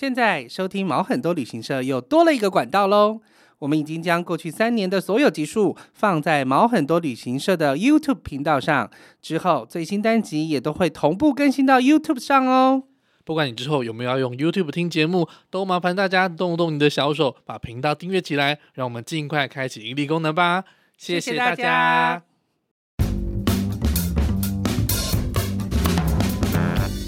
[0.00, 3.20] 现在收听毛很多旅行社又多了一个管道喽！
[3.58, 8.88] 我们已经将过去三年的所有集数放在毛很多旅行社的 YouTube 频道上，
[9.20, 12.84] 之后最新单集也都会同步更新到 YouTube 上哦。
[13.24, 20.62] 不管你之后有没有要用 YouTube 听节目，都麻烦大家动动你的小手，把频道订阅起来，让我们尽快开启盈利功能吧！
[20.96, 22.22] 谢谢大家。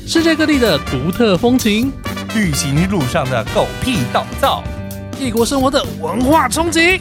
[0.05, 1.93] 世界各地的独特风情，
[2.35, 4.63] 旅行路上的狗屁倒灶，
[5.19, 7.01] 异国生活的文化冲击，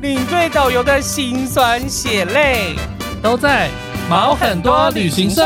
[0.00, 2.74] 领队导游的辛酸血泪，
[3.22, 3.70] 都在
[4.10, 5.42] 毛很多旅行社。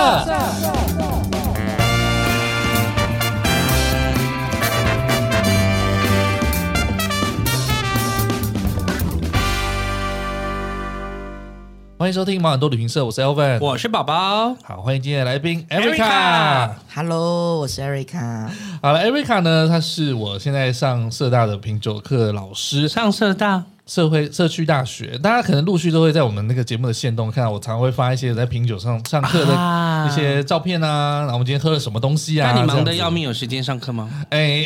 [11.99, 14.55] 欢迎收听毛很多旅行社，我是 Elvin，我是宝宝。
[14.63, 16.71] 好，欢迎今天的来宾 Erica。
[16.95, 18.47] Hello，我是 Erica。
[18.81, 31.19] 好了，Erica 呢，她是我现在上社大的品酒课老师，上社大社会社区大学，大家可能陆续都会在我们那个节目的线动看到，我常常会发一些在品酒上上课的一些照片啊。
[31.23, 32.53] 然后我们今天喝了什么东西啊？
[32.53, 34.09] 那你忙得要命，有时间上课吗？
[34.31, 34.65] 哎。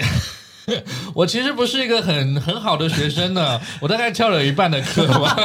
[1.12, 5.36] 我其实不是一个很很好的学生呢，我大概翘了一半的课吧，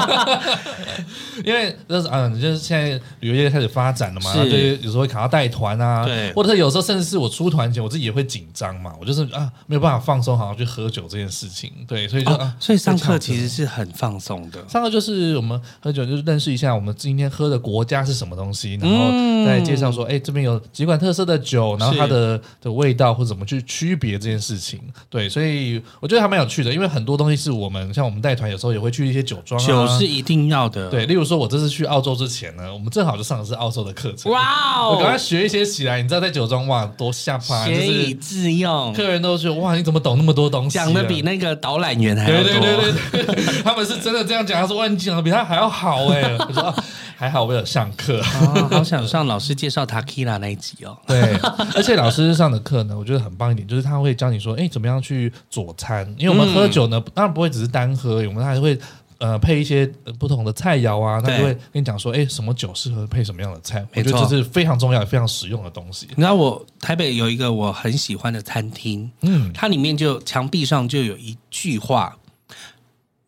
[1.44, 4.50] 因为就是嗯，就是现在旅游业开始发展了嘛，是。
[4.50, 13.48] 就有时候会考到带团啊，对，或者是有时候甚至是我出团前我自己也会紧张嘛，我就是啊没有办法放松，好像去喝酒这件事情，对，所以就、哦、所以上课其实。
[13.48, 19.10] 是很放松的，上课就是我们喝酒就是认识一下我们今天喝的国家是什么东西，然后
[19.46, 24.80] 再介绍说，哎、嗯，这边有几款特色的酒，然后它的的味道或者怎么去区别这件事情。
[25.10, 30.90] 对，所以我觉得还蛮有趣的，因为很多东西是我们像我们带团有时候也会去一些酒庄啊，酒是一定要的。
[30.90, 34.32] 对，例如说，我这次去澳洲之前呢，我们正好就上的是澳洲的课程。
[34.32, 34.42] 哇
[34.80, 34.92] 哦！
[34.92, 40.74] 我赶快学一些起来，你知道在酒庄哇多下趴，学以致用，客人都说哇你怎么懂那么多东西？
[40.78, 42.52] 讲的比那个导览员还要多。
[42.52, 46.76] 对对对对， 他们是真的这样讲，他说哇你讲的比他还要好哎，我说
[47.20, 50.96] 还好我有上课，哦，好想上老师介绍 Tequila 那一集哦。
[51.08, 51.34] 对，
[51.76, 56.08] 而且老师上的课呢，我觉得很棒一点，就是他会教你说，哎，怎么样去佐餐？
[56.16, 58.78] 因为我们喝酒呢，当然不会只是单喝，我们还会
[59.18, 59.88] 呃配一些
[60.20, 63.84] 不同的菜肴啊，他就会跟你讲说，哎，什么酒适合配什么样的菜？
[63.96, 66.06] 我觉得这是非常重要也非常实用的东西。
[66.12, 72.16] 你知道我台北有一个我很喜欢的餐厅，嗯，它里面就墙壁上就有一句话。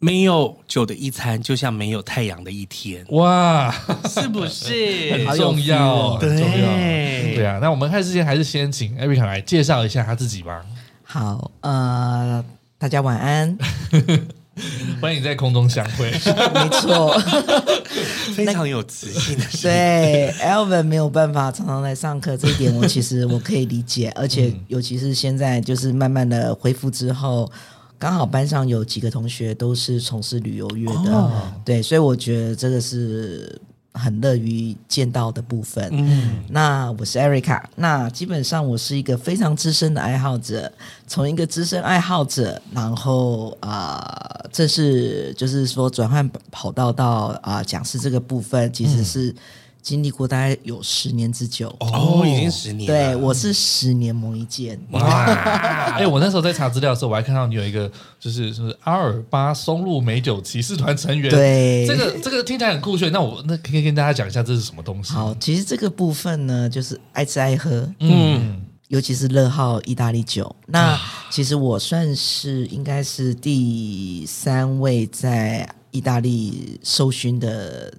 [0.02, 3.06] 没有酒的一餐，就像没有太阳的一天。
[3.10, 3.70] 哇，
[4.08, 4.74] 是不是
[5.28, 6.18] 很重要？
[6.18, 6.56] 对，很重要。
[6.56, 10.64] 对啊，那我们开始之前，还是先请艾瑞卡来介绍一下他自己吧。
[11.04, 12.42] 好，呃，
[12.78, 13.58] 大家晚安，
[15.02, 16.10] 欢迎在空中相会。
[16.56, 17.20] 没错，
[18.34, 19.44] 非常有自信的。
[19.62, 27.52] 对，Elvin 没有办法常常来上课，这一点我其实我可以理解，而且尤其是现在就是慢慢的恢复之后。
[28.00, 33.62] 刚好班上有几个同学都是从事旅游业的，哦、对，所以我觉得这个是
[33.94, 35.90] 很乐于见到的部分。
[35.92, 40.72] 嗯，那我是 Erica，那基本上我是一个非常资深的爱好者，
[41.08, 49.30] 从一个资深爱好者，然后啊、呃，这是就是说转换跑道到啊、呃、讲师这个部分，其实是。
[49.30, 49.36] 嗯
[49.90, 52.86] 经历过大概有十年之久哦，已经十年。
[52.86, 54.80] 对，我是十年磨一剑。
[54.92, 55.26] 哇！
[55.98, 61.32] 哎，我那时候在查资料的时候，我还看到你有一个，就是是阿尔巴松露美酒骑士团成员。
[61.32, 63.12] 对，这个这个听起来很酷炫。
[63.12, 65.12] 那我那可以跟大家讲一下这是什么东西？
[65.12, 70.56] 好，其实这个部分呢，就是爱吃爱喝，嗯，尤其是乐号意大利酒。
[70.68, 70.96] 那
[71.32, 77.92] 其实我算是应该是第三位在意大利受勋的。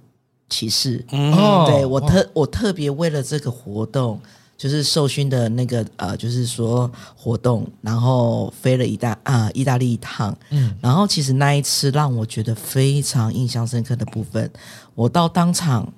[0.51, 1.33] 骑士，嗯，
[1.65, 4.21] 对我特我特别为了这个活动，
[4.59, 14.51] 就是受勋的那个呃，就是说活动，然后飞了一大啊、呃、意大利一趟，嗯，然后其实那一次让我觉得非常印象深刻的部分，
[14.95, 15.91] 我到当场。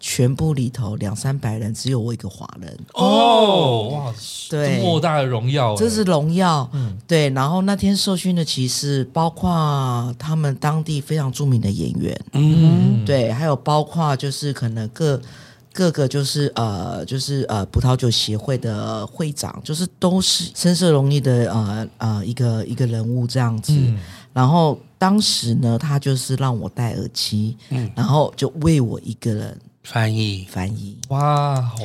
[0.00, 4.14] 全部里头两三百人，只有我一个华人哦，哇，
[4.48, 7.28] 对，莫大的荣耀，这是荣耀，嗯，对。
[7.30, 15.20] 然后那天受训的骑士，包括他们当地非常著名的演员，嗯，对，还有包括就是可能各
[15.72, 23.72] 各个就是呃就是呃葡萄酒协会的会长，就是都是深色荣誉的呃呃一个一个人物这样子。
[23.74, 23.98] 嗯、
[24.32, 29.58] 然后当时呢，他就是让我戴耳机，嗯，然后就为我一个人。
[29.90, 31.78] 翻译翻译，哇，好，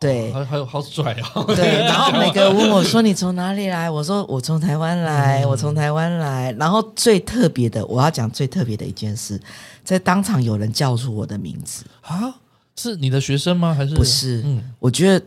[0.00, 1.80] 对，还还有好拽哦，对。
[1.84, 9.38] 然后每个人问我说：“你从哪里来？”我说：“我从台湾来，嗯、我从台湾来。”然后最特别的，我要讲最特别的一件事，
[9.84, 12.34] 在当场有人叫出我的名字啊，
[12.76, 13.74] 是你的学生吗？
[13.74, 14.40] 还是不是？
[14.46, 15.22] 嗯，我觉得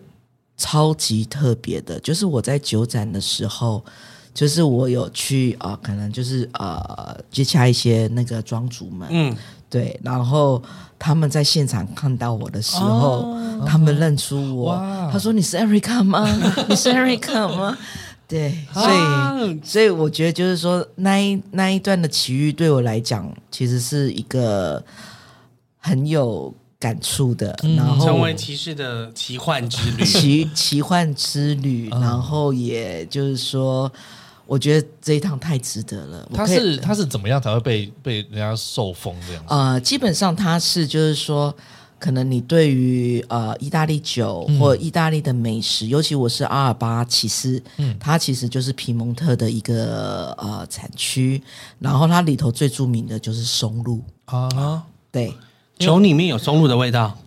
[0.58, 3.86] 超级特别的，就是我在酒展的时候，
[4.34, 9.38] 就是我有去啊、呃，可能就是呃接洽一些那个庄主们，嗯，
[9.70, 10.60] 对，然后
[11.06, 14.76] 他们在现场看到我的时候，哦、他们认出我，
[15.12, 16.28] 他说你是 Erica 吗？
[16.68, 17.78] 你是 Erica 吗？
[18.28, 24.84] 对，所以、啊、所以我觉得就是说那一那一段的奇遇对我来讲，其实是一个
[25.78, 26.52] 很有。
[26.78, 33.92] 感触的，然后成为骑士的奇幻之旅，奇奇幻之旅，然后也就是说，
[34.46, 36.30] 我觉得这一趟太值得了。
[36.34, 39.44] 他是他是怎么样才会被被人家受封这样？
[39.48, 41.56] 呃，基本上他是就是说，
[41.98, 51.42] 可能你对于呃意大利酒或意大利的美食，尤其我是阿尔巴其斯，嗯，它其实就是皮蒙特的一个呃产区，
[51.80, 55.34] 然后它里头最著名的就是松露啊，对。
[55.78, 57.18] 酒里面有松露的味道，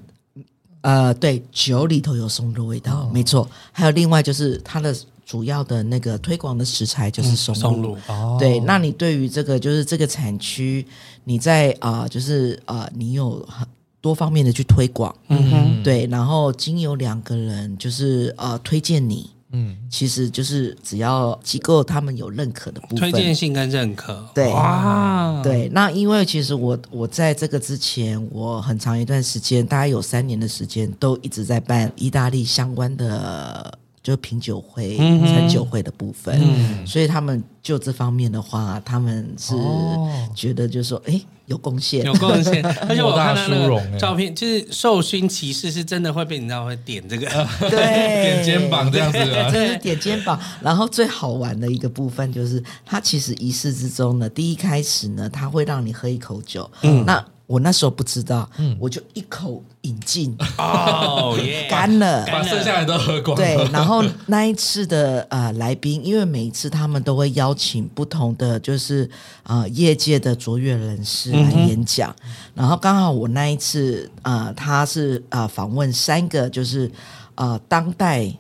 [0.80, 3.46] 呃，对，酒里头有松露味道，哦、没错。
[3.72, 4.96] 还有另外就是它的
[5.28, 7.60] 主要的那个推广的食材就是松露。
[7.60, 8.58] 嗯、松露哦，对。
[8.60, 10.86] 那你对于这个就是这个产区，
[11.24, 13.68] 你在啊、呃，就是啊、呃，你有很
[14.00, 16.06] 多方面的去推广，嗯哼，对。
[16.06, 19.28] 然后经由两个人就是呃推荐你。
[19.50, 25.68] 嗯，其实就是只要机构他们有认可的部分，推荐信跟认可，对，哇，对。
[25.72, 33.78] 那因为其实我我在这个之前，我很长一段时间，大概有三年的时间，都一直在办意大利相关的。
[34.08, 39.54] 就品酒会、餐酒会的部分，嗯、所以他们就这方面的话，他们是
[40.34, 42.64] 觉得就是说，哎、欸，有贡献，有贡献。
[42.88, 47.26] 而且我看到那个照片，就是授勋骑士是真的会被你知道会点这个，
[47.60, 47.68] 对，
[48.40, 49.18] 点肩膀这样子，
[49.52, 50.40] 对，点肩膀。
[50.62, 57.22] 然后最好玩的一个部分就是，他其实仪式之中呢，第一开始呢，他会让你喝一口酒，嗯，那。
[57.48, 63.34] 我那时候不知道，嗯、我就一口饮尽，哦 耶，干了，把剩下的都喝光。
[63.34, 69.08] 对，然后那一次的呃来宾，因为每一次他们都会邀请不同的就是
[69.44, 76.90] 呃业界的卓越人士来演讲，嗯、然后刚好我那一次呃他是呃访问三个就是
[77.36, 78.30] 呃当代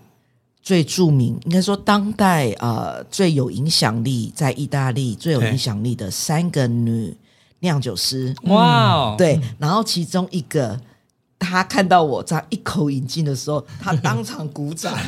[0.62, 7.16] 最著名，应该说当代呃最有影响力在意大利最有影响力的三个女。
[7.60, 10.78] 酿酒师，哇哦，对，然后其中一个，
[11.38, 14.92] 他看到我这样一口饮尽的时候，他当场鼓掌。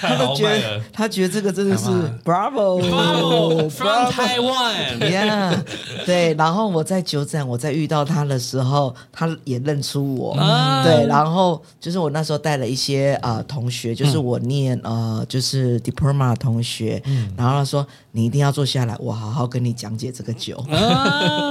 [0.00, 1.86] 他都觉得，他觉得这个真的是
[2.24, 3.70] Bravo，From
[4.10, 5.58] Taiwan，Yeah，
[6.04, 6.34] 对。
[6.34, 10.36] 然后我在酒展，我在遇到他的时候，他也认出我，
[10.84, 11.06] 对。
[11.06, 17.02] 然后就是我那时候带了一些啊同学，就是我念呃就是 Diploma 同学，
[17.36, 20.62] 然后他说你一定要坐下来，我好好跟你讲解这个酒，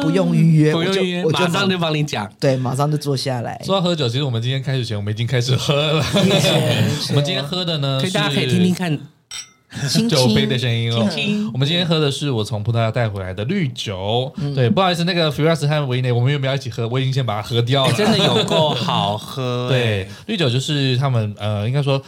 [0.02, 3.62] 不用预约，不用预约，我就马上就帮你讲，对，马上就坐下来。
[3.66, 6.06] 说到喝酒，其实我们今天开始前，我们已经开始喝了，
[7.10, 7.66] 我们今天喝。
[7.66, 8.96] 的呢，可以大家可以听听看
[10.08, 11.00] 酒杯的声音哦。
[11.52, 14.32] 我们今天喝的是我从葡萄牙带回来的绿酒。
[14.54, 16.88] 对，不好意思，那个 Firas 和维内，我们有没有一起喝？
[16.88, 17.94] 我已经先把它喝掉了。
[17.98, 19.68] 真的有够好喝。
[19.72, 22.00] 对，绿酒就是他们呃，应该说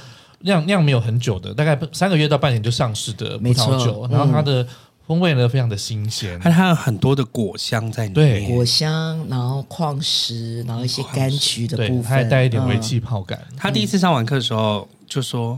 [0.42, 4.08] 酿酿没有很久的，大概三个月到半年就上市的葡萄酒。
[4.12, 4.64] 然后它的
[5.08, 8.14] 风味呢，非常的新鲜，它有很多的果香在里面。
[8.14, 13.40] 对，果香，然后矿石，然后一些柑橘的部分，它还带一点微气泡感。
[13.56, 14.88] 他第一次上完课的时候。
[15.10, 15.58] 就说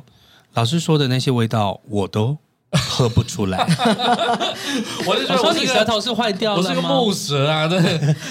[0.53, 2.37] 老师说的那些味道我都
[2.71, 3.57] 喝不出来，
[5.07, 7.79] 我就觉得我你舌头是坏掉了，我是个木舌啊，对，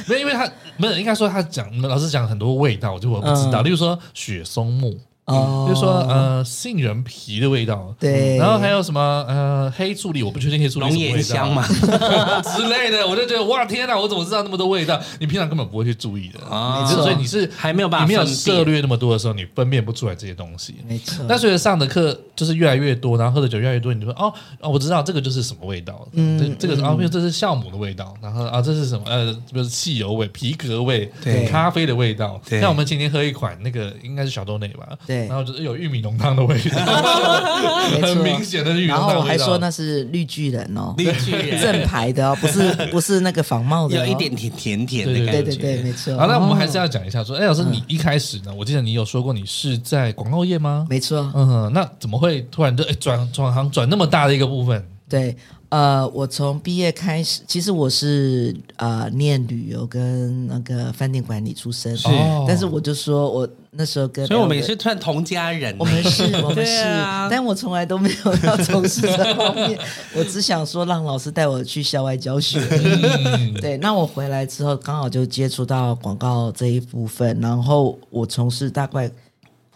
[0.06, 4.96] 没有，因为他没有，应该说他讲老师讲很多味道，我就我不知道，例如说雪松木。
[5.28, 11.50] 哦，就是说呃，杏仁皮的味道，对，然后还有什么呃，黑醋栗，我不确定黑醋栗什么味道。
[11.50, 11.66] 嘛。
[12.56, 15.00] 之类的，我就觉得哇天哪，我怎么知道那么多味道？
[15.20, 16.40] 你平常根本不会去注意的。
[16.46, 20.76] 啊，所以你是还没有办法，你没有涉略那么多的时候，你分辨不出来这些东西。
[20.88, 21.24] 没错。
[21.28, 29.04] 那随着上的课就是越来越多，然后喝的酒越来越多，你就说哦哦，我知道这个就是什么味道，嗯，这这个是啊，比如这是酵母的味道，然后啊这是什么？
[29.06, 32.40] 呃，比如汽油味、皮革味、对，咖啡的味道。
[32.48, 35.17] 对，像我们今天喝一款那个应该是小豆奶吧，对。
[35.26, 36.78] 然后就是有玉米浓汤的味道，
[38.02, 39.08] 很明显的玉米浓汤。
[39.08, 45.42] 然后我还说那是绿巨人哦，绿巨人正牌的哦，不是 不是那个仿冒的，有一点甜甜甜的感觉。
[45.42, 46.16] 对对对，没错。
[46.16, 50.86] 好，那我们还是要讲一下，说，哎，老师，你一开始呢，我记得你有说过你是在广告业吗？
[50.90, 51.30] 没错。
[51.34, 54.84] 嗯，那怎么会突然就哎转转行转那么大的一个部分？
[55.08, 55.34] 对。
[55.70, 62.08] 呃，我从毕业开始，其实我是呃念旅游跟那个饭店管理出身，是，
[62.46, 69.78] 但是我就说我那时候跟，所以我们也是算同家人，我们是， 我们是，啊、但我从来都没有要从事这方面，
[70.16, 72.58] 我只想说让老师带我去校外教学。
[72.70, 79.10] 嗯、对，那我回来之后刚好就接触到广告这一部分，然后我从事大概。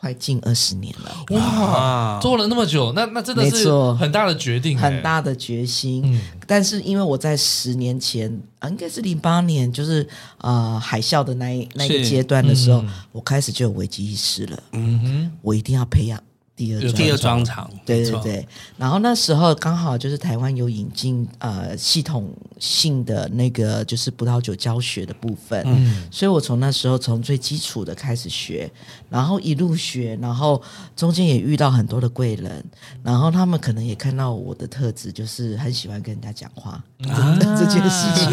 [0.02, 6.02] 快近二十年了，哇，做了那么久，那那真的是很大的决定，很大的决心。
[6.04, 8.28] 嗯，但是因为我在十年前
[8.58, 10.04] 啊，应该是零八年，就是
[10.38, 14.60] 呃海啸的那一那一阶段的时候，嗯、我开始就有危机意识了。
[14.72, 16.20] 嗯哼，我一定要培养。
[16.66, 28.70] 第二第二专场，对对对，然后那时候刚好就是台湾有引进呃系统性的那个就是葡萄酒教学的部分，嗯，所以我从那时候从最基础的开始学，
[29.10, 30.62] 然后一路学，然后
[30.94, 32.64] 中间也遇到很多的贵人，
[33.02, 36.72] 然后他们可能也看到我的特质，就是很喜欢跟人家讲话
[37.08, 37.36] 啊。
[37.58, 38.30] 这件事情，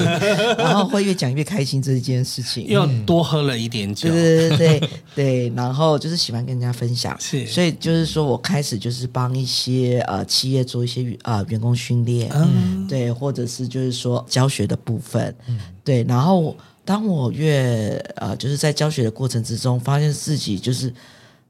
[0.57, 8.09] 然后会越讲越开心这件事情，又 多喝了一点酒，对对对对对，然后就是喜欢跟人家分享，是，所以就是。
[8.09, 16.03] 说我开始就是帮一些呃企业做一些呃员工训练，嗯，对，或者是就是说教学的部分，嗯，对。
[16.03, 20.93] 然后当我越呃就是在教学的过程之中，发现自己就是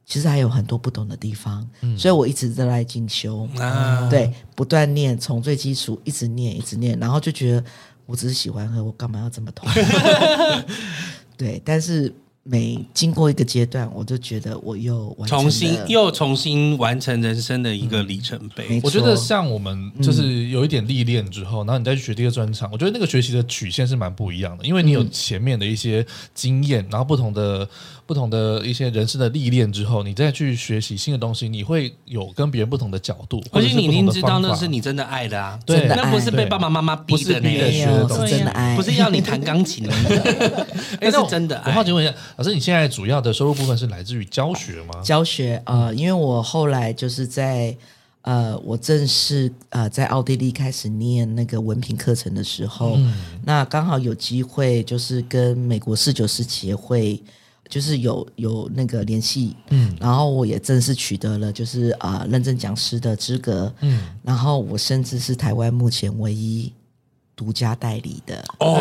[0.05, 7.63] 其实还有很多不懂的地方，嗯，所以我一直都在进修，啊，对，不断念，从最基础一直念一直念，然后就觉得
[8.05, 9.69] 我只是喜欢喝，我干嘛要这么痛？
[11.37, 12.13] 对，但是。
[12.49, 18.65] 每经过一个阶段，我就觉得我又完重新又重新完成人生的一个里程碑。
[18.71, 27.69] 嗯、我觉得像我们就是有一点历练之后，嗯、然后你再去学第二专场，我觉得那个学习的曲线是蛮不一样的，因为你有前面的一些经验，然后不同的。
[28.09, 33.39] 不同的一些人生的历练之后，你再去学习新的东西，你会有跟别人不同的角度。
[33.51, 39.93] 而且你已经知道那是你真的爱的啊，对，那不是被爸爸妈妈逼的那个学的东西，真的爱，不是要你弹钢琴的。
[40.99, 41.69] 哎，那是真的爱。
[41.69, 45.03] 我好奇问一下，老师，你现在主要的收入部分是来自于教学吗？
[45.03, 47.77] 教学呃，因为我后来就是在
[48.23, 53.13] 呃，我正式呃在奥地利开始念那个文凭课程的时候，嗯、
[53.45, 57.21] 那刚好有机会就是跟美国四九四协会。
[57.69, 66.73] 就是有有那个联系，嗯，然后我也正式取得了就是啊、呃、认证讲师的资格，嗯，然后我甚至是台湾目前唯一
[67.35, 68.73] 独家代理的哦，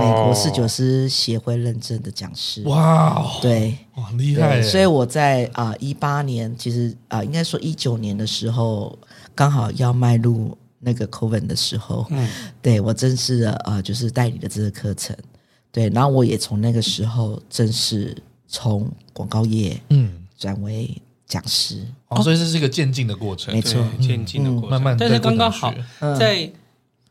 [0.00, 8.98] 美国四九师协会认证的讲师，哇，对，哇厉害，所以我在啊一八年，其实啊、呃、应该说一九年的时候，
[9.34, 12.26] 刚好要迈入那个 COVID 的时候，嗯，
[12.62, 15.14] 对我正式的啊、呃、就是代理的这个课程。
[15.76, 18.16] 对，然后我也从那个时候正式
[18.48, 20.22] 从广告业嗯。
[20.38, 20.90] 转为
[21.26, 24.94] 讲师，哦，所以这是一个渐进的过程，没错，渐进的过程，慢慢。
[24.94, 25.72] 但是刚刚好
[26.18, 26.52] 在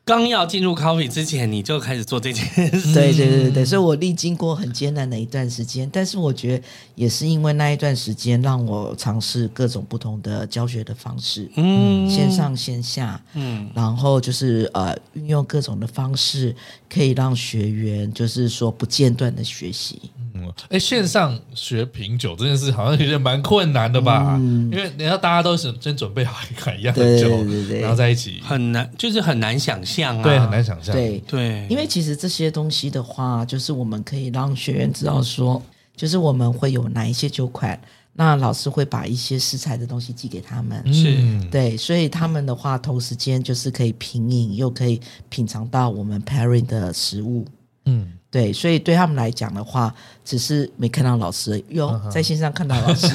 [0.06, 16.56] 刚要进入 coffee 之前，你就开始做这件事，对对对对，所以我历经过很艰难的一段时间，但是我觉得也是因为那一段时间让我尝试各种不同的教学的方式，嗯，线上线下，嗯，然后就是呃运用各种的方式。
[16.88, 20.00] 可以让学员就是说不间断的学习。
[20.48, 24.36] 嗯，哎，线上学品酒这件事好像有点蛮困难的吧？
[24.40, 30.24] 嗯，因为你要大家都是先准备好一款一样的酒，对对对，然后在一起很难，就是很难想象啊。
[30.24, 30.94] 对，很难想象。
[30.94, 35.62] 对对，因为其实这些东西的话，就是我们可以让学员知道说，
[35.96, 37.80] 就是我们会有哪一些酒款。
[38.18, 41.18] 那老师会把一些食材的东西寄给他们，是
[41.52, 47.46] 对，所以他们的话，同时间就是可以品饮，又可以品尝到我们 pairing 的食物，
[47.88, 53.08] 嗯，对，所以对他们来讲的话，只是没看到老师，哟，在线上看到老师，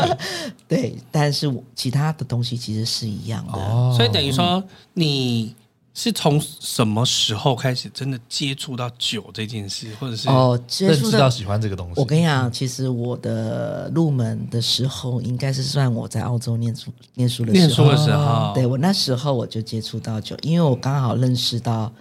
[0.66, 5.54] 对，但是其他的东西其实是一样的，哦，所以等于说你。
[5.96, 12.00] 是从什么时候开始真的接触到酒这件事，或者是哦，认识到喜欢这个东西？
[12.00, 17.64] 我跟你讲，其实我的入门的时候，应该是算我在澳洲念书念书的时候。
[17.64, 21.92] 念书的时候，对，我那时候我就接触到酒，因为我刚好认识到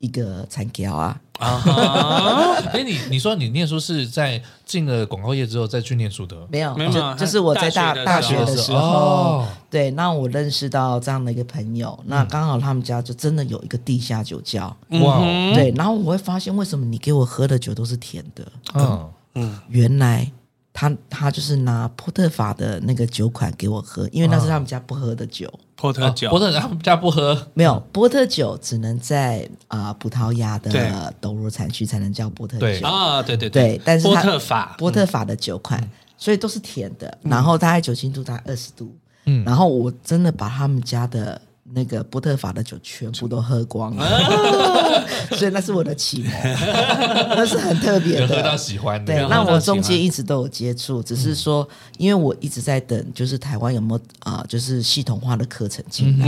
[0.00, 1.18] 一个产条啊。
[1.40, 2.56] 啊！
[2.72, 6.36] 哎，你你说你念书是在进了广告业之后再去念书的？
[6.50, 15.18] 没有，没有，就是我在大大学的时候，对，那我认识到这样的一个朋友，那刚好他们家就真的有一个地下酒窖，哇，
[15.54, 18.46] 对，然后我会发现为什么你给我喝的酒都是甜的？
[18.74, 20.30] 嗯嗯，原来。
[20.72, 25.52] 他他就是拿波特法的那个酒款给我喝，因为那是他们家不喝的酒。
[25.76, 34.74] 波特酒，波特他们家不喝，没有波特酒，只能在啊、呃、葡萄牙的斗罗产区才能叫波特酒啊，对对对，但是波特法。
[34.78, 41.40] 波特法的酒款，嗯、所以都是甜的，然后大概酒精度大概二十度，嗯，然后我真的把他们家的。
[41.72, 46.32] 那个波特法的酒全部都喝光了， 所以那是我的启蒙，
[47.36, 48.28] 那是很特别的。
[48.28, 56.26] 喝到喜欢的，对，那我中间一直都有接触，只是说，因为我一直在等，就是台湾有没有啊，就是系统化的课程进来。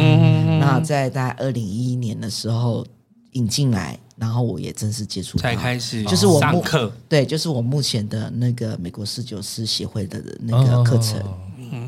[0.58, 2.86] 那在大概二零一一年的时候
[3.32, 3.98] 引进来。
[4.14, 11.18] 然后我也正式接触才开始就是我上课，对，就是我目前的那个美国侍酒师协会的那个课程。
[11.20, 11.34] 哦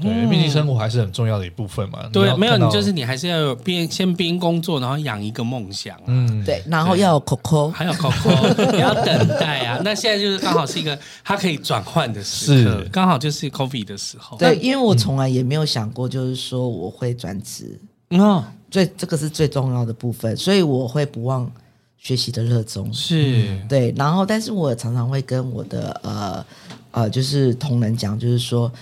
[0.01, 1.99] 对，毕竟生活还是很重要的一部分嘛。
[2.11, 5.95] 对，没有你就是你还是要有边先边工作，然后养一个梦想。
[6.07, 9.79] 嗯，对，然后要有 Coco，还有 Coco，你要等待啊。
[9.85, 14.39] 那现在就是刚好是一个它可以转换的时刻，刚好就是 Coffee 的时候。
[14.39, 17.79] 对，因为我从来也没有想过，就是说我会转职。
[18.09, 21.51] 嗯，最这个是最重要的部分，所以我会不忘
[21.99, 22.91] 学习的热衷。
[22.91, 26.47] 是对，然后但是我常常会跟我的呃
[26.93, 28.73] 呃，就是同仁讲，就是说。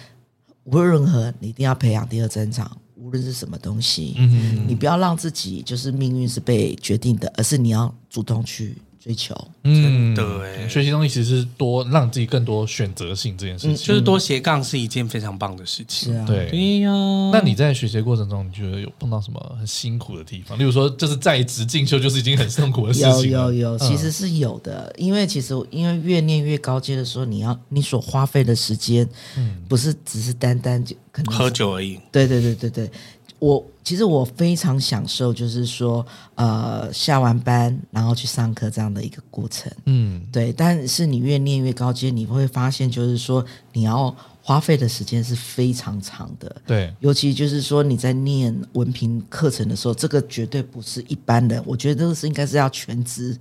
[0.64, 2.71] 无论如何，你一定要培养第二增长。
[2.97, 9.35] 无论是什么东西，嗯哼，你不要让自己就是命运是被决定的，而是你要主动去追求。
[9.64, 16.12] 嗯，对，学习东西其实是多让自己更多选择性这件事情，就是多斜杠是一件非常棒的事情。
[16.12, 16.90] 是啊，对，对呀。
[17.32, 20.56] 那你在学习过程中，你觉得有碰到什么很辛苦的地方？
[20.56, 23.30] 例如说，就是在职进修，就是已经很痛苦的事情。
[23.30, 24.94] 有有有，其实是有的。
[24.97, 31.99] 因为其实因为越念越高阶的时候，你要你所花费的时间，嗯，不是只是单单就可能喝酒而已。
[32.12, 32.90] 对对对对对。
[33.38, 36.04] 我其实我非常享受，就是说，
[36.36, 40.52] 呃，下完班然后去上课这样的一个过程，嗯，对。
[40.52, 46.94] 但是你越念越高阶，你会发现，就是说，你要花费的时间是非常长的，对。
[47.00, 53.36] 尤其就是说你在念文凭课程的时候，这个绝对不是一般人，我觉得这个是应该是要全职。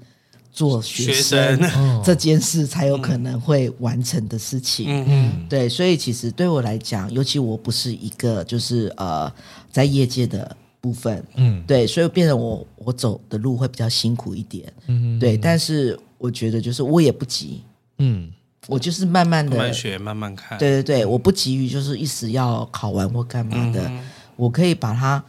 [0.52, 1.60] 做学生。
[2.04, 5.06] 这件事才有可能会完成的事情，嗯。
[5.08, 9.32] 嗯，对，所以其实对我来讲，尤其我不是一个就是呃
[9.72, 17.62] 在业界的部分，嗯，对，所以变成我我走的路会比较辛苦一点，嗯，对，但是我觉得就是我也不急，
[18.00, 18.32] 嗯，
[18.68, 23.92] 我就是慢慢的慢慢学，慢慢看，对对对，我不急于就是一时要考完或干嘛的，
[24.36, 25.24] 我可以把它，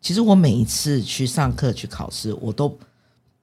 [0.00, 2.76] 其实我每一次去上课去考试，我都。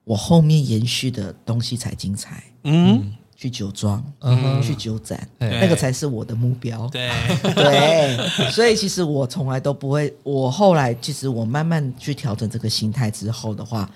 [0.04, 2.42] 我后面延续的东西才精彩。
[2.64, 6.88] 嗯，去酒庄，嗯，去酒展，那个才是我的目标。
[6.88, 7.10] 对
[7.54, 10.14] 对，所以其实我从来都不会。
[10.22, 13.90] 我后来其实我慢慢去调整这个心态之后的话，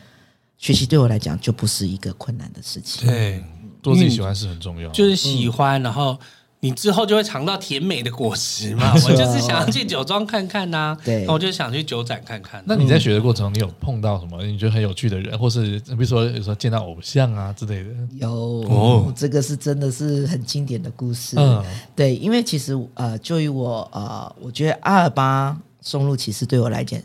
[0.59, 3.09] 学习对我来讲就不是一个困难的事情。
[3.09, 3.45] 对，
[3.83, 6.19] 做自己喜欢是很重要，就是喜欢，然后。
[6.60, 8.92] 你之后就会尝到甜美的果实嘛？
[9.06, 12.62] 我就是想要去酒庄看看呐，对，我就想去酒展看看。
[12.66, 17.90] 那你在学的过程中，你有碰到什么你觉得很有趣的人，或是比如说有时候见到偶像啊之类的？
[18.19, 21.36] 有哦，这个是真的是很经典的故事。
[21.38, 21.62] 嗯，
[21.95, 26.99] 对，因为其实呃，就于我呃，我觉得阿尔巴松露其实对我来讲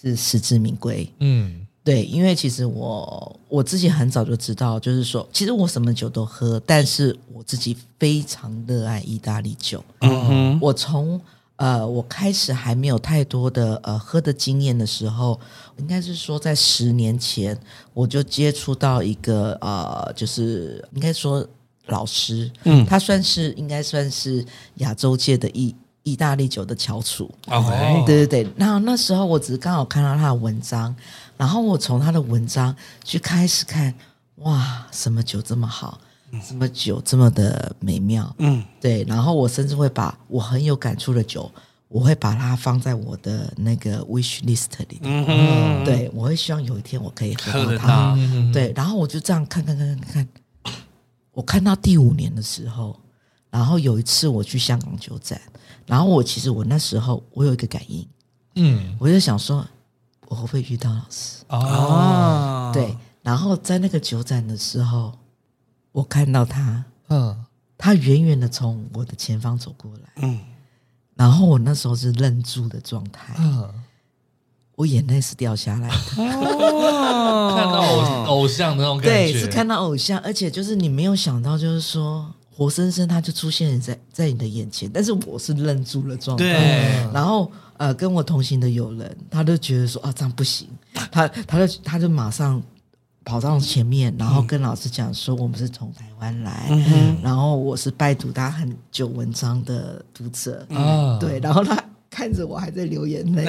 [0.00, 1.06] 是实至名归。
[1.18, 1.66] 嗯。
[1.84, 9.82] 对，因为其实我我自己很早就知道，就是说，其实我什么酒都喝，但是我自己非常热爱意大利酒。
[10.00, 11.20] 嗯哼，我从
[11.56, 15.38] 呃，我开始还没有太多的呃喝的经验的时候，
[15.76, 17.58] 应该是说在十年前，
[17.92, 21.44] 我就接触到一个呃，就是应该说
[21.86, 27.28] 老师，嗯，他算是应该算是亚洲界的意意大利酒的翘楚。
[27.48, 30.94] OK，对对对，那那时候我只是刚好看到他的文章。
[31.42, 33.92] 然后我从他的文章去开始看，
[34.36, 36.00] 哇，什么酒这么好？
[36.40, 38.32] 什么酒这么的美妙？
[38.38, 39.02] 嗯，对。
[39.08, 41.50] 然后我甚至会把我很有感触的酒，
[41.88, 45.00] 我会把它放在我的那个 wish list 里。
[45.02, 48.16] 嗯，对，我会希望有一天我可以喝到它。
[48.52, 50.28] 对，然后我就这样看看看看看，
[51.32, 52.96] 我看到第五年的时候，
[53.50, 55.40] 然后有一次我去香港酒展，
[55.86, 58.06] 然后我其实我那时候我有一个感应，
[58.54, 59.66] 嗯，我就想说。
[60.32, 61.44] 我会不会遇到老师？
[61.48, 65.12] 哦，对，然后在那个酒展的时候，
[65.92, 67.44] 我看到他，嗯，
[67.76, 70.40] 他远远的从我的前方走过来，嗯，
[71.16, 73.68] 然后我那时候是愣住的状态，嗯，
[74.74, 82.32] 我眼泪是掉下来的，哦， 看到偶偶像的那种感觉，对，是看到偶像，而且就是你没有想到，就是说。
[82.54, 86.44] 活生生他就出现在在你的眼前，但是我是愣住了状态。
[86.44, 90.68] 对，然后呃，跟我同行的友人，他都觉得说啊，这样不行，
[91.10, 92.62] 他他就他就马上
[93.24, 101.82] 跑到前面，然后跟老师讲说，我们是从台湾来，嗯、然后我是拜读他很久文章的读者，嗯、对，然后他。
[102.14, 103.42] 看着我还在流眼泪，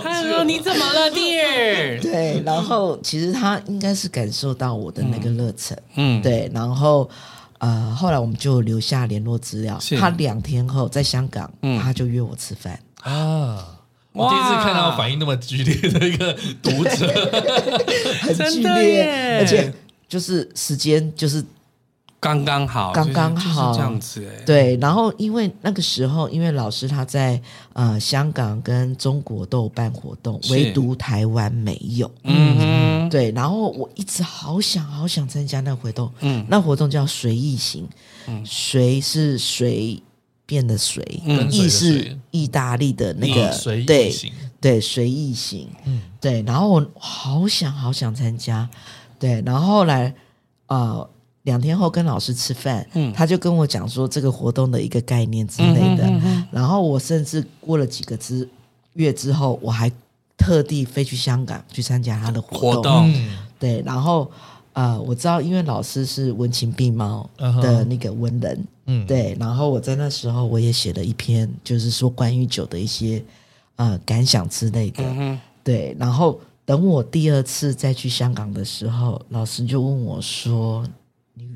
[0.00, 7.10] 他说：“你怎么了，Dear？” 对，然后其实他应该是感受到我的那个热忱，嗯，对，然后
[7.64, 9.78] 呃，后来我们就留下联络资料。
[9.98, 11.50] 他两天后在香港，
[11.82, 13.78] 他就约我吃饭啊！
[14.12, 17.06] 我第一次看到反应那么剧烈的一个读者，
[18.22, 19.72] 很剧烈，而且
[20.08, 21.44] 就是时间就是。
[22.24, 23.66] 刚刚好，刚刚好。
[23.66, 24.44] 就是这样子哎。
[24.46, 27.38] 对，然后因为那个时候，因为老师他在
[27.74, 32.10] 呃香港跟中国都有办活动，唯独台湾没有。
[32.22, 37.86] 嗯哼，对，然后我一直好想好想参加那个活动，嗯，那活动叫随意行，
[38.26, 40.02] 嗯，随是随
[40.46, 44.32] 便的随，嗯，意是意大利的那个随意对行，
[44.62, 48.66] 对随意行，嗯，对，然后我好想好想参加，
[49.18, 50.14] 对，然后后来
[50.68, 51.06] 呃
[51.44, 58.46] 两天后跟老师吃饭，嗯，他就跟我讲说这个活动的一个概念之类的，嗯哼嗯哼，然后我甚至过了几个之
[58.94, 59.90] 月之后，我还
[60.36, 63.12] 特地飞去香港去参加他的活动，活动。
[63.12, 63.38] 嗯。
[63.58, 64.30] 对，然后
[64.72, 67.28] 呃我知道，因为老师是文情并茂
[67.62, 68.66] 的那个文人。
[68.86, 73.22] 嗯，对，然后我在那时候我也写了一篇，就是说关于酒的一些
[73.76, 75.02] 呃感想之类的。
[75.02, 80.90] 嗯，对，然后等我第二次再去香港的时候，老师就问我说：“你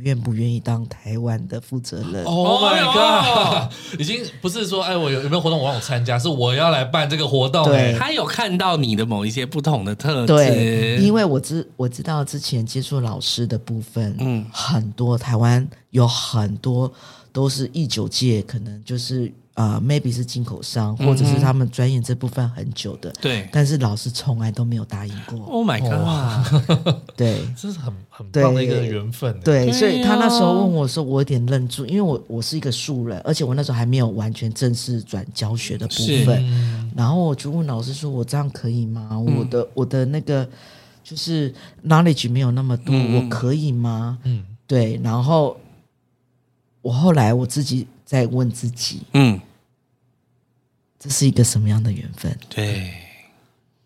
[0.08, 3.72] 愿不愿意当台湾的负责人？”Oh my god！
[4.00, 7.64] 已经不是说哎，我有有没有活动我让我参加，是我要来办这个活动。
[7.64, 10.26] 对，他有看到你的某一些不同的特质。
[10.26, 16.90] 对，因为我知我知道之前接触老师的部分，嗯，很多台湾有很多。
[17.30, 23.12] 都是一九届，可能就是呃，maybe 是进口商，或者是他们钻研这部分很久的。
[23.20, 25.36] 对，但是老师从来都没有答应过。
[25.46, 26.94] Oh my god！
[27.18, 29.36] 对， 这是很很棒的一个缘分。
[29.40, 35.94] 对，对，所以他那时候问我说，我有点愣住，因为我我是一个素人，而且我那时候还没有完全正式转教学的部
[36.24, 36.92] 分。
[36.94, 39.08] 然后我就问老师说：“我这样可以吗？
[39.10, 40.48] 嗯、我的我的那个
[41.02, 41.52] 就是
[41.84, 45.56] knowledge 没有那么多，嗯、我可以吗？”嗯，对，然后。
[46.80, 49.38] 我后来我自己在问自己，嗯，
[50.98, 52.36] 这是一个什么样的缘分？
[52.48, 52.92] 对，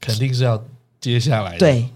[0.00, 0.62] 肯定是要
[1.00, 1.58] 接下来的。
[1.58, 1.88] 对，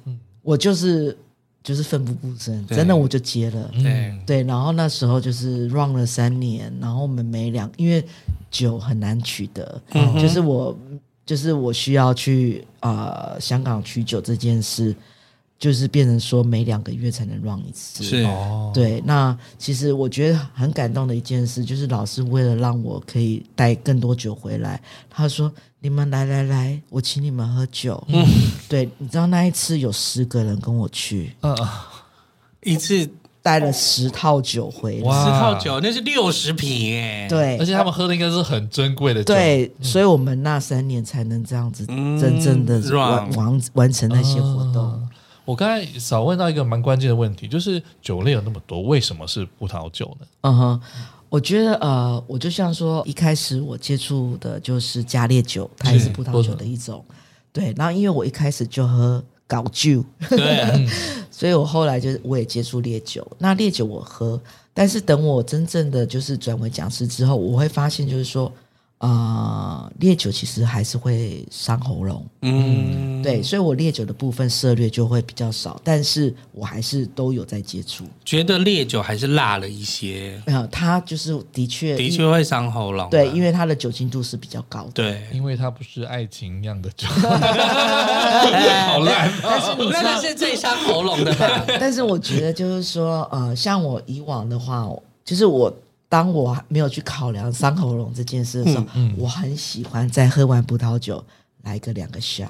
[0.43, 1.17] 我就是
[1.63, 3.71] 就是奋不顾身，真的我就接了。
[3.83, 8.05] 对对，然后那时候就是 run 了三年，然后我们每两因为
[8.51, 9.83] 酒很难取得，
[10.21, 10.79] 就是我
[11.25, 14.95] 就是我需要去啊香港取酒这件事。
[15.59, 19.03] 就是变成说每两个月才能 run 一次，是哦，对。
[19.07, 28.23] 那其实我觉得很感动的一件事，就是老师为了让我可以带更多酒回来，他说：“你们来来来，我请你们喝酒。”嗯，
[28.69, 28.87] 对。
[28.99, 31.57] 你知道那一次有十个人跟我去，嗯，
[32.63, 33.09] 一次
[33.41, 37.57] 带了十套酒回来，十套酒那是六十瓶哎，对。
[37.57, 39.73] 而且他们喝的应该是很珍贵的酒，对。
[39.81, 45.06] 所以我们那三年才能这样子真正的完完完成那些活动。
[45.47, 50.27] 我刚才少问到一个蛮关键的问题，就是酒类有那么多，为什么是葡萄酒呢？
[50.43, 50.81] 嗯哼，
[51.29, 57.03] 我觉得呃，我就像说一开始我接触的就是加烈酒，它也是葡萄酒的一种。
[57.53, 60.71] 对，然后因为我一开始就喝高酒，对、啊，
[61.31, 63.27] 所以我后来就我也接触烈酒。
[63.39, 64.39] 那烈酒我喝，
[64.75, 68.53] 但是等我真正的就是转为讲师之后，我会发现就是说。
[68.99, 78.05] 啊、呃，烈酒其实还是会伤喉咙，嗯，对，所以我烈酒的部分涉略就会比较少，但是我还是都有在接触。
[78.25, 91.67] 觉得烈酒还是辣了一些，没有，它就是的确的确会伤喉咙，对，因为它的酒精度是比较高的，对，因为它不是爱情酿的酒， 好烂，但是你那是最伤喉咙的吧？
[91.79, 94.89] 但是我觉得就是说，呃，像我以往的话，
[95.23, 95.71] 就是我。
[96.09, 101.25] 当我没有去考量伤喉咙这件事的时候，嗯嗯、我很喜欢在喝完葡萄酒
[101.65, 102.47] 来个两个 shot，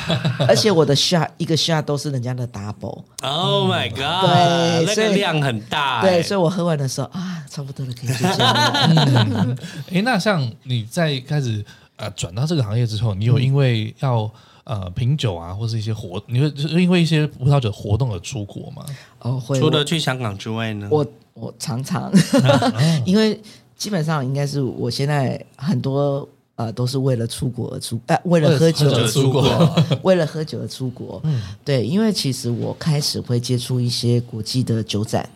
[0.48, 3.04] 而且我的 shot 一个 shot 都是人家的 double。
[3.20, 4.30] Oh my god！
[4.30, 6.00] 对，那个量很大。
[6.00, 8.72] 对，所以我喝完的时候啊，差不多了，可以睡觉了。
[9.36, 9.58] 嗯，
[9.92, 11.62] 哎，那像你在开始
[11.96, 14.30] 呃转到这个行业之后，你有因为要
[14.64, 18.82] 呃品酒啊，或是一些活，你会就是因为一些葡萄酒活动而出国吗？
[19.18, 19.60] 哦，会。
[19.60, 20.88] 除了去香港之外呢？
[20.90, 21.06] 我。
[21.34, 22.10] 我常常，
[23.04, 23.40] 因为
[23.76, 29.42] 基本上应该是我现在很多呃都是为了出国而出，呃，为了喝酒而出国，
[30.02, 31.20] 为了喝酒而出国。
[31.24, 35.28] 嗯，对，因为其实我开始会接触一些国际的酒展，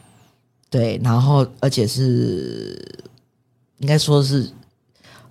[0.70, 2.80] 对，然后而且是
[3.78, 4.48] 应该说是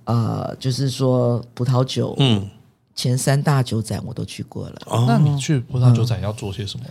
[0.03, 2.45] 呃，就是说葡萄酒，嗯，
[2.93, 4.81] 前三大酒展我都去过了。
[4.85, 6.85] 哦，那你去葡萄酒展要做些什么？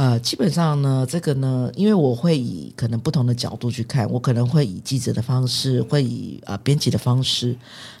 [0.00, 7.54] 呃，基本上呢，这个呢，因为我会以可能不同的角度去看，我可能会以记者的方式，会以啊、呃、编辑的方式，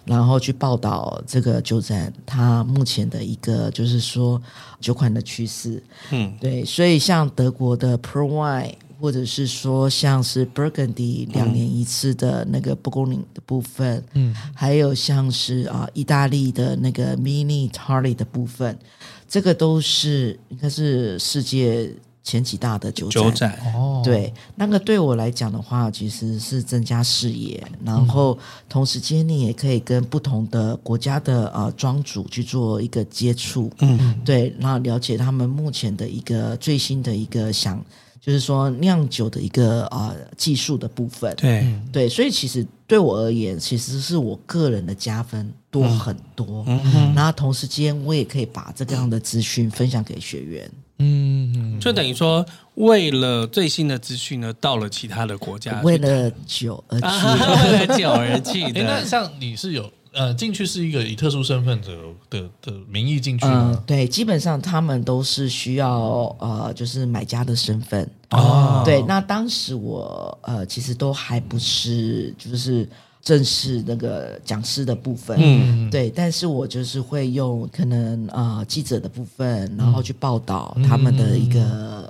[0.06, 4.40] 然后去报道这个酒展它目前的一个就是说
[4.80, 5.82] 酒款的趋势。
[6.10, 18.78] 嗯，对，所以像德国的 Pearl Wine，或者是说像是 Burgundy 两年一次的那个布贡尼的部分，嗯，还有像是啊、呃、意大利的那个 Mini Tari 的部分。
[19.26, 21.88] 这个都是应该是世界
[22.24, 23.56] 前几大的酒酒展。
[23.72, 28.36] 哦，对，那个对我来讲的话，其实是增加视野，然后
[28.68, 37.80] 同时间你也可以跟不同的国家的呃庄主去做一个接触，嗯，对，然后了解他们目前的一个最新的一个想，
[38.20, 41.66] 就是说酿酒的一个呃技术的部分，对。
[41.90, 46.78] 对，所以其实对我而言，其实是我个人的加分多很多，嗯。
[46.92, 50.70] 哼，然后同时间我也可以把这个样的资讯分享给学员。
[51.02, 58.82] 嗯，就等于说，为了最新的资讯呢，到了其他的国家，为了酒而去，啊、 为了酒而去的。
[58.82, 61.88] 哎，那像你是有呃进去是一个以特殊身份的
[62.28, 63.70] 的的名义进去嗯、吗？
[63.72, 63.84] 呃？
[63.86, 68.82] 对，基本上他们都是需要呃，就是买家的身份哦。
[68.84, 72.88] 对，那当时我呃，其实都还不是就是。
[73.22, 81.60] 正式那个讲师的部分，嗯，对，但是我就是会用可能呃记者的部分，然后去报道他们的一个、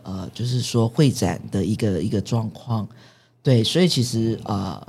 [0.05, 2.89] 嗯、呃，就是说会展的一个一个状况，
[3.43, 4.81] 对，所以其实呃，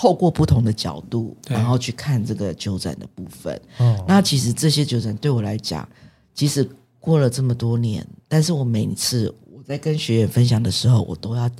[0.00, 5.86] 透过不同的角度，然后去看这个酒展的部分，哦，那其实这些酒展对我来讲，
[6.32, 6.66] 即使
[6.98, 11.50] 过了这么多年，但是我每一次我在跟学员分享的时候，我都要。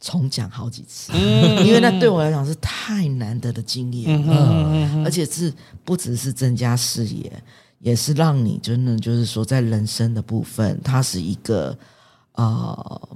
[0.00, 5.50] 重讲好几次，因为那对我来讲是太难得的经验，嗯，而且是
[5.82, 7.32] 不只是增加视野，
[7.78, 11.74] 也是让你真的就是说，在人生的部分，它是一个
[12.32, 13.08] 呃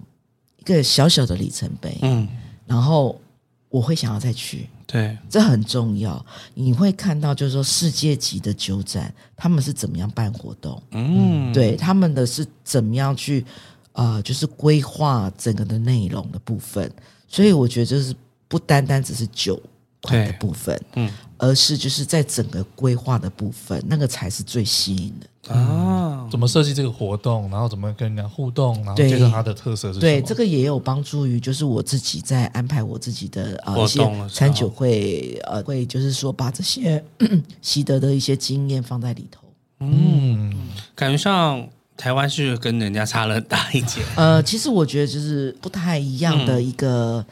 [0.57, 2.27] 一个小小的里程碑，嗯，
[2.64, 3.20] 然后
[3.68, 6.24] 我会想要再去，对，这很重要。
[6.54, 13.44] 你会看到就是说世界级的酒展，他们是怎么样办活动，嗯，对，他们的是怎么样去。
[13.92, 16.88] 啊、呃，就是规划整个的内容的部分，
[17.26, 18.14] 所以我觉得就是
[18.46, 19.61] 不单单只是酒
[20.02, 26.28] 款的部分，嗯，而是就是在整个规划的部分，那个才是最吸引的啊、嗯。
[26.30, 30.00] 怎么设计这个活动，然后怎么跟人家互动，然后介绍它的特色是什么？
[30.00, 37.02] 对，这个也有帮助于，就是我自己在安排我自己的呃一些餐酒会，呃，会就是说把这些
[37.62, 39.42] 习得的一些经验放在里头。
[39.80, 40.54] 嗯，
[40.94, 41.66] 感觉上。
[41.98, 44.00] 台湾是跟人家差了很大一截。
[44.14, 47.26] 呃，其实我觉得就是不太一样的一个、嗯、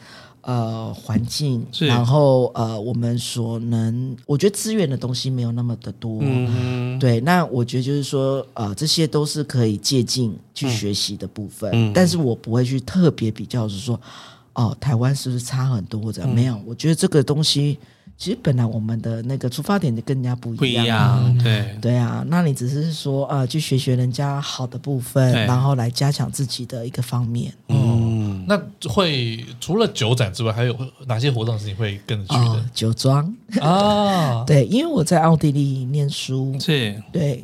[0.47, 6.19] 呃环境，然后呃，我们所能，我觉得资源的东西没有那么的多。
[6.21, 7.19] 嗯，对。
[7.19, 11.69] 那我觉得就是说，呃，这些都是可以借鉴去学习的部分。
[11.73, 13.99] 嗯，但是我不会去特别比较，是说，
[14.53, 15.99] 哦、呃，台湾是不是差很多？
[15.99, 16.57] 或者没有？
[16.65, 17.77] 我觉得这个东西。
[18.17, 22.25] 其实本来我们的那个出发点就跟人家不一样，不一样，对对啊。
[22.27, 27.53] 那你只是说啊、呃，去学学人家好的部分，然后来加强自己的一个方面。
[27.67, 27.75] 嗯，
[28.49, 28.57] 那
[28.89, 30.73] 会除了酒展之外，还有
[31.05, 32.49] 哪些活动是你会跟着去的？
[32.51, 37.43] 哦、酒庄啊， 对，因为我在奥地利念书，是对，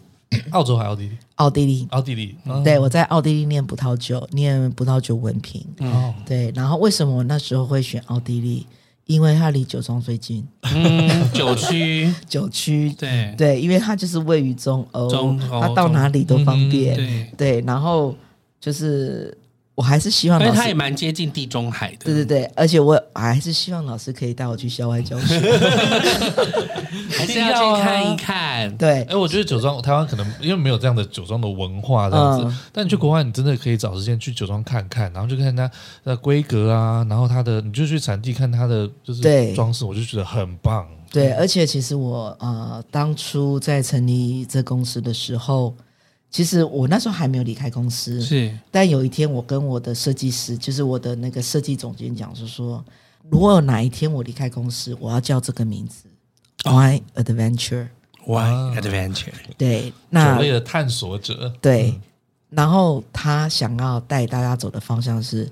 [0.52, 1.18] 澳洲还奥地利？
[1.36, 2.36] 奥地利，奥地利。
[2.46, 5.62] 嗯、对，我在奥地利念葡萄酒，念葡萄酒文凭。
[5.80, 6.50] 嗯，对。
[6.56, 8.66] 然后为什么我那时候会选奥地利？
[9.06, 18.16] 因为它离酒庄最近，嗯，酒区， 酒区，对对，因为它就是位于中欧，中欧，它到哪里都方便，嗯、对对，然后
[18.62, 19.38] 就是。
[19.76, 22.06] 我还是希望老师，因为他也蛮接近地中海的。
[22.06, 25.40] 对对对，而且我还是希望老师可以带我去校外教学，
[27.10, 28.72] 还是要去看一看。
[28.78, 35.70] 对，哎，我觉得酒庄台湾可能因为没有这样的酒庄的文化这样子，嗯、但你去国外，你真的可以找时间去酒庄看看，然后就看它
[36.04, 40.88] 的规格啊，然后它的，你就去产地看它的就是装饰，我就觉得很棒。
[41.12, 45.74] 对，而且其实我呃当初在成立这公司的时候。
[46.34, 48.52] 其实我那时候还没有离开公司，是。
[48.72, 52.84] 但有一天，我跟我的设计师，就是我的那个设计总监讲，是说，
[53.30, 56.06] 如果有哪一天我离开公司，我要叫这个名字
[56.64, 59.32] ，Wine Adventure，Wine Adventure。
[59.60, 61.54] 对，那所谓的探索者。
[61.62, 62.02] 对，嗯、
[62.50, 65.48] 然后他想要带大家走的方向是。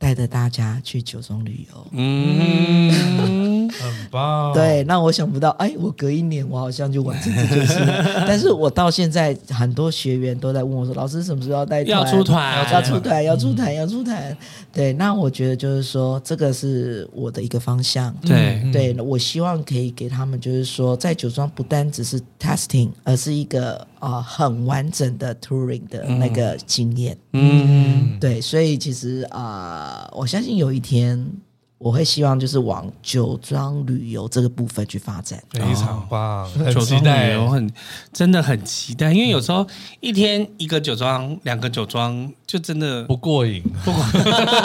[0.00, 2.88] 带着大家去九州旅游，嗯，
[3.70, 4.52] 很棒。
[4.52, 7.74] 对，那我想不到，哎，我隔一年我好像就完成这件事。
[8.26, 11.98] 但是我到现在很多学员都在问我说：“老师什么时候要带团？
[11.98, 12.72] 要出团？
[12.72, 13.24] 要出团？
[13.24, 13.74] 要出团？
[13.74, 14.36] 要出团？”
[14.72, 18.14] 对，那我觉得就是说，这个是我的一个方向。
[18.22, 27.16] 对，对，我希望可以给他们，就是说，在酒庄不单只是 testing，而是一个啊、呃、很完整的 touring 的那个经验。
[27.32, 29.46] 嗯，对，所以其实啊。
[29.48, 31.18] 呃，我相信有一天
[31.78, 37.70] 我会希望就是往酒庄旅游这个部分去发展，非常棒，哦、很期待，我很
[38.12, 39.64] 真的很期待，因为有时候
[40.00, 44.04] 一天一个酒庄，两个酒庄就真的不过瘾，不过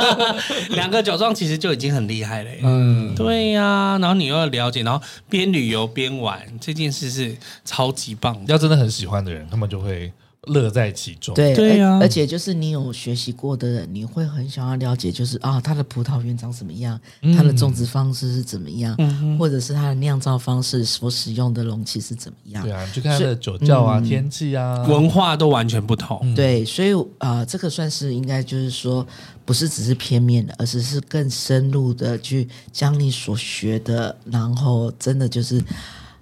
[0.75, 4.99] 两个酒庄其实就已经很厉害了，嗯，对呀、啊，然后你又要了解，然后
[5.29, 10.11] 边旅游边玩，这件事是超级棒，要真的很喜欢的人，他们就会。
[10.47, 11.33] 乐在其中。
[11.35, 22.63] 对对啊而而且就是你有学习过的人，你会很想要了解，就是啊，它的葡萄园长什么样，嗯它的种植方式是怎么样，嗯或者是它的酿造方式所使用的容器是怎么样。
[22.63, 26.35] 对啊，你去看它的酒窖啊、天气啊，文化都完全不同。
[26.35, 29.05] 对，所以啊、呃，这个算是应该就是说，
[29.45, 35.63] 不是只是片面的，而是是更深入的去将你所学的，然后真的就是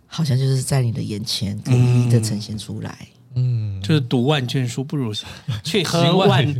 [0.05, 2.95] 好像就是在你的眼前，可以一一的呈现出来。
[3.01, 3.20] 嗯，
[3.81, 5.13] 就是读万卷书不如
[5.63, 6.55] 去喝万万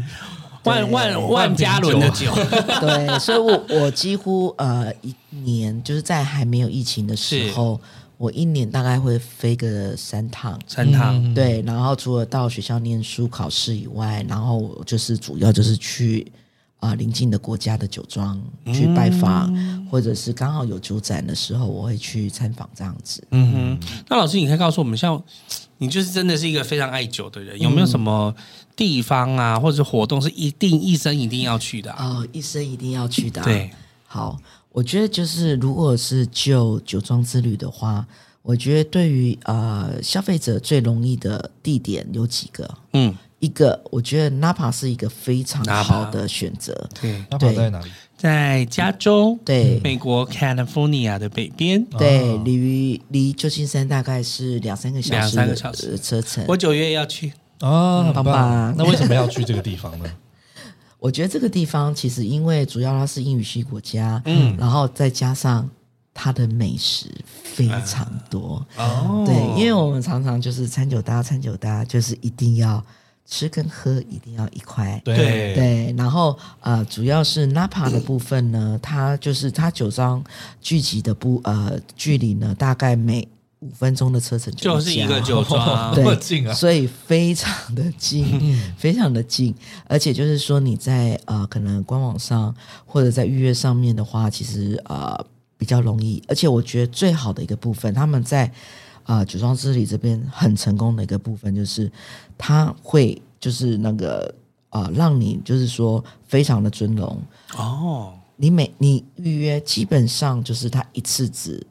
[0.63, 2.31] 万万万加仑的酒。
[2.79, 7.79] 对，所以我我几乎呃一年就是在还没有疫情的时候，
[8.17, 10.59] 我一年大概会飞个三趟。
[10.67, 16.31] 三趟，嗯对，然后除了到学校念书考试以外，然后我就是主要就是去
[16.79, 18.39] 啊、呃邻近的国家的酒庄
[18.71, 23.23] 去拜访，嗯或者是刚好有酒展的时候，我会去参访这样子。
[23.31, 23.87] 嗯哼。
[24.07, 25.21] 那老师，你可以告诉我们，像
[25.81, 28.33] 你就是真的是一个非常爱酒的人，有没有什么
[28.75, 32.05] 地方啊，或者活动是一定一生一定要去的、啊？
[32.05, 33.43] 哦，一生一定要去的、啊。
[33.43, 33.71] 对，
[34.05, 34.37] 好，
[34.71, 38.05] 我觉得就是如果是就酒庄之旅的话，
[38.43, 42.69] 我觉得对于呃消费者最容易的地点有几个。
[42.93, 46.89] 嗯，一个，我觉得 Napa 是一个非常好的选择。
[47.01, 47.91] 对，那跑在哪里？
[48.21, 51.83] 在加州，对美国 California 的北边。
[51.97, 56.45] 对，离离旧金山大概是两三个小时，两三个小时的车程。
[56.47, 58.75] 我九月要去，哦，很棒棒棒。
[58.77, 60.05] 那为什么要去这个地方呢？
[60.99, 65.67] 我觉得这个地方其实因为主要它是英语系国家，嗯，然后再加上
[66.13, 67.07] 它的美食
[67.43, 72.85] 非常多，哦对，因为我们常常就是餐酒搭餐酒搭，就是一定要
[73.31, 75.01] 吃跟喝一定要一块。
[75.05, 75.55] 对。
[75.55, 80.21] 对，然后呃，主要是 Napa 的部分呢，它就是它酒庄
[80.59, 83.25] 聚集的不呃距离呢，大概每
[83.59, 85.95] 五分钟的车程就是一个酒庄。
[85.95, 86.53] 对，近啊。
[86.53, 89.55] 所以非常的近，非常的近，
[89.87, 92.53] 而且就是说你在呃可能官网上
[92.85, 95.15] 或者在预约上面的话，其实呃
[95.57, 98.51] 比较容易，而且我觉得最好的一个部分，他们在
[99.11, 101.91] 啊、呃、酒庄之旅这边很成功的一个部分，就是
[102.37, 104.33] 他会就是那个
[104.69, 107.21] 啊、呃、让你就是说非常的尊荣，
[107.57, 111.61] 哦，你每你预约基本上就是他一次只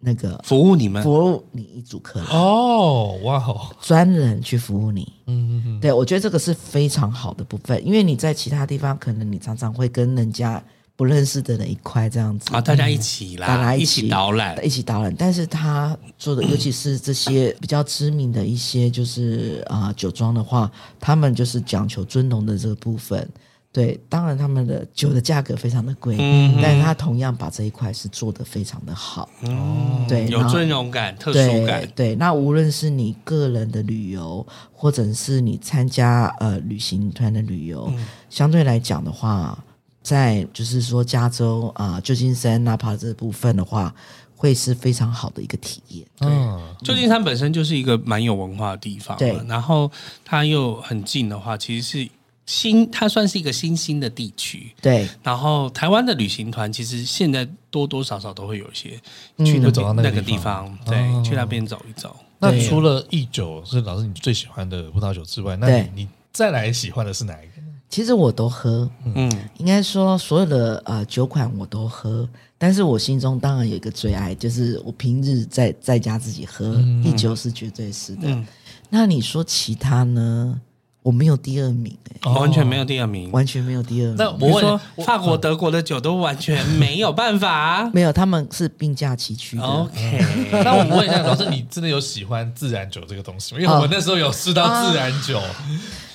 [0.00, 1.02] 那个服务你们。
[1.02, 2.28] 服务你一组客人。
[2.28, 5.10] 哦，哇哦，专人去服务你。
[5.24, 10.62] 嗯嗯嗯，对，我觉得这个是非常好的部分，因为你在其他地方，可能你常常会跟人家
[10.96, 14.64] 不认识的人一块这样子啊，大家一起啦，一大家一起导览。
[14.66, 15.14] 一起导览。
[15.18, 23.28] 但是他做的，尤其是这些比较知名的一些就是啊、酒庄的话，他们就是讲求尊荣的这个部分。
[23.72, 29.28] 对，当然他们的酒的价格非常的贵，嗯但是他同样把这一块是做的非常的好。
[29.42, 31.88] 嗯对有尊荣感、特殊对感。
[31.92, 39.58] 对，那无论是你个人的旅游，或者是你参加呃旅行团的旅游，嗯相对来讲的话，
[40.04, 43.92] 在就是说加州啊、呃旧金山、纳帕这部分的话，
[44.36, 46.06] 会是非常好的一个体验。
[46.20, 49.90] 嗯，旧金山本身就是一个蛮有文化的地方，对然后
[50.22, 52.10] 它又很近的话，其实是
[52.44, 54.70] 新，它算是一个新兴的地区。
[54.82, 59.00] 对，然后台湾的旅行团其实现在多多少少都会有一些
[59.38, 62.14] 嗯去那会走到那个地地方方，对，哦去那边走一走。
[62.38, 67.53] 那除了一酒是老师你最喜欢的葡萄酒之外，那你你再来喜欢的是哪一个？
[67.94, 72.28] 其实我都喝，嗯，应该说所有的呃酒款我都喝，
[72.58, 78.22] 但是我心中当然有一个最爱，就是我平日在在家自己喝，一酒是绝对是的。
[78.24, 78.44] 嗯
[78.90, 80.60] 那你说其他呢？
[81.02, 83.30] 我没有第二名、欸，完全没有第二名。
[83.30, 84.16] 完全没有第二名。
[84.16, 87.88] 那我问法国、德国的酒都完全没有办法。
[87.94, 89.62] 没有，他们是并驾齐驱的。
[89.62, 90.24] OK，
[90.64, 93.60] 那我问一下老师，你真的有喜欢自然酒这个东西吗？
[93.60, 95.40] 因为我们那时候有试到自然酒，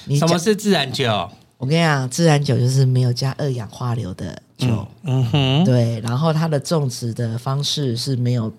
[0.03, 1.29] 你什么是自然酒？
[1.59, 5.99] 我跟你讲，自然酒就是没有加二氧化硫的酒，嗯哼，对。
[5.99, 8.49] 然后它的种植的方式是没有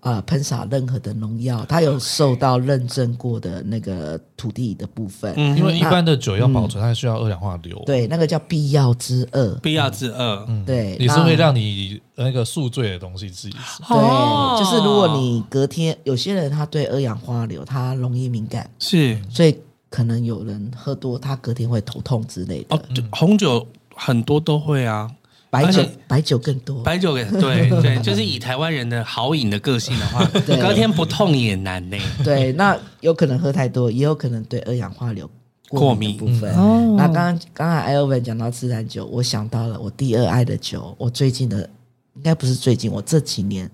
[0.00, 5.34] 呃喷洒任何的农药，它有受到认证过的那个土地的部分。
[5.36, 9.54] 嗯因为一般的酒要保存，它需要二氧化硫。，对，那个叫必要之二。
[9.56, 10.46] 必要之二。
[10.64, 19.54] 对，也是那会让你那个宿醉的东西自己对，就是如果你隔天有些人他对二氧化硫他容易敏感，是所以
[19.88, 22.76] 可能有人喝多，他隔天会头痛之类的。
[22.76, 25.10] 哦，红酒很多都会啊，
[25.48, 26.82] 白酒白酒更多。
[26.82, 30.24] 白酒也 对对，就是以台湾人的好饮的个性的话，
[30.60, 31.96] 隔天不痛也难呢。
[32.24, 35.30] 对，那有可能喝太多，也有可能对二氧化硫
[35.68, 36.52] 过敏的部分。
[36.54, 41.68] 哦那刚刚刚才 Elvin 讲到自然酒，我想到了我第二爱的酒，我最近的
[42.14, 43.70] 应该不是最近，我这几年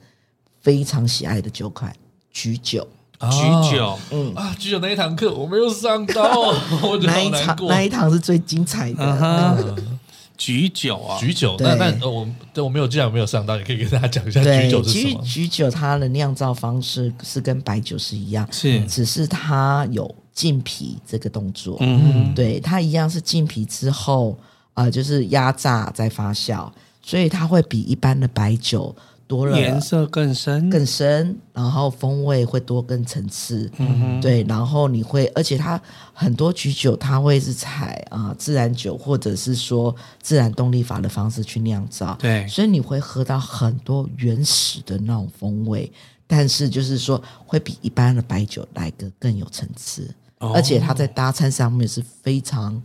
[0.60, 1.94] 非常喜爱的酒款——
[2.30, 2.86] 橘酒。
[3.30, 6.50] 举酒，嗯，啊，举酒那一堂课我没有上到，
[6.82, 7.68] 我就那一场好难过。
[7.68, 9.76] 那一堂是最精彩的。
[10.36, 15.22] 举酒啊，举酒，对那那呃我对我没有，既然我没有上到，你可以跟大家讲一下对，举酒是什其实么？
[15.22, 21.76] 举酒它的酿造方式是跟白酒是一样，是，只是它有浸皮这个动作。
[21.78, 24.36] 嗯，对，它一样是浸皮之后，
[24.74, 26.68] 呃，就是压榨再发酵，
[27.04, 28.92] 所以它会比一般的白酒
[29.32, 29.58] 多了。
[29.58, 33.70] 颜色更深，更深，然后风味会多更层次。
[33.78, 35.80] 嗯哼，对，然后你会，而且它
[36.12, 45.90] 很多曲酒，它会是采啊、呃自然酒或者是说自然动力法的方式去酿造，对，所以你会喝到很多原始的那种风味，
[46.26, 50.52] 但是就是说会比一般的白酒来个更有层次，哦。
[50.54, 52.80] 而且它在搭餐上面是非常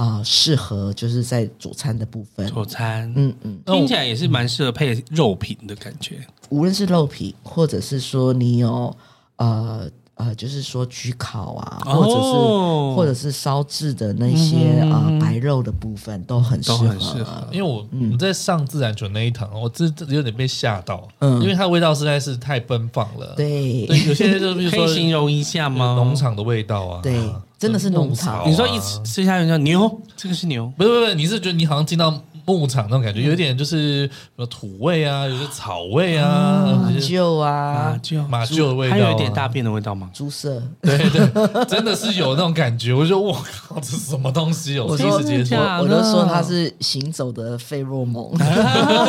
[0.00, 6.26] 啊、呃适合，就是在佐餐的部分，佐餐，嗯嗯，听起来也是蛮适合配肉品的感觉。
[6.48, 8.96] 无论是肉品，或者是说你有
[9.36, 9.86] 呃
[10.24, 16.88] 呃，就是说焗烤啊，或者是、哦或者是烧制的那些啊、呃白肉的部分，都很适都合。
[16.88, 23.34] 很适合因为我我在上自然卷那一堂，我这这有点被吓到，嗯因为它的味道实在是太奔放了。
[23.36, 25.94] 对对，有些就比如可说以形容一下吗？
[25.96, 27.18] 农场的味道啊，对
[27.58, 32.10] 真的是农场啊你说一吃吃下去就牛，这个是牛，不是不是不是，你是觉得你好像进到
[32.44, 40.10] 牧场那种感觉，有点就是有土味啊，有些草味啊，马厩啊马厩马厩的味道啊，还有一点大便的味道吗？
[40.12, 40.62] 猪舍。
[40.82, 41.28] 对对，
[41.66, 42.92] 真的是有那种感觉。
[42.92, 44.78] 我就我靠，这是什么东西？
[44.80, 48.30] 我第一次接触我就说它是行走的费洛蒙。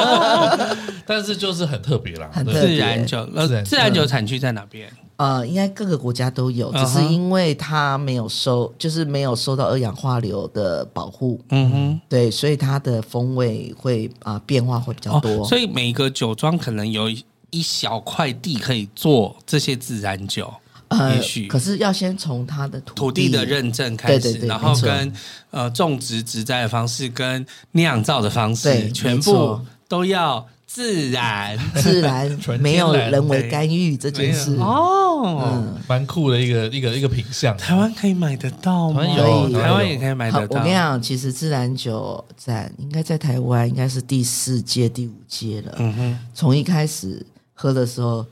[1.05, 4.89] 但是就是很特别啦，很自然酒，呃自然，酒自然酒产区在哪边？
[5.22, 15.43] 呃，应该各个国家都有，只是因为它没有收，就是没有受到二氧化硫的保护，嗯哼，对，所以它的风味会啊、呃变化会比较多。
[15.43, 17.07] 哦，所以每个酒庄可能有
[17.51, 20.51] 一小块地可以做这些自然酒，
[20.88, 21.47] 呃也许。
[21.47, 25.13] 可是要先从它的土土地的认证开始，对对对然后跟
[25.51, 30.43] 呃种植植栽的方式跟酿造的方式，对全部都要
[30.74, 34.55] 自然自 然没有人为干预这件事。
[34.55, 35.07] 哦。
[35.24, 37.55] 嗯，蛮酷的一个一个一个品相。
[37.57, 39.03] 台湾可以买得到吗？
[39.05, 40.59] 台湾有台湾也可以买，得到。
[40.59, 45.76] 我跟你讲，其实自然酒展应该在台湾应该是第四届、第五届了。
[45.78, 48.26] 嗯哼，从一开始喝的时候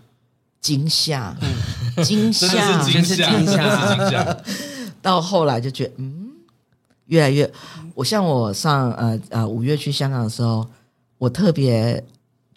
[0.61, 1.35] 惊吓，
[2.03, 4.37] 惊吓，是惊吓，惊吓。
[5.01, 6.29] 到后来就觉得，嗯，
[7.07, 7.51] 越来越。
[7.93, 10.65] 我像我上呃呃五月去香港的时候，
[11.17, 12.03] 我特别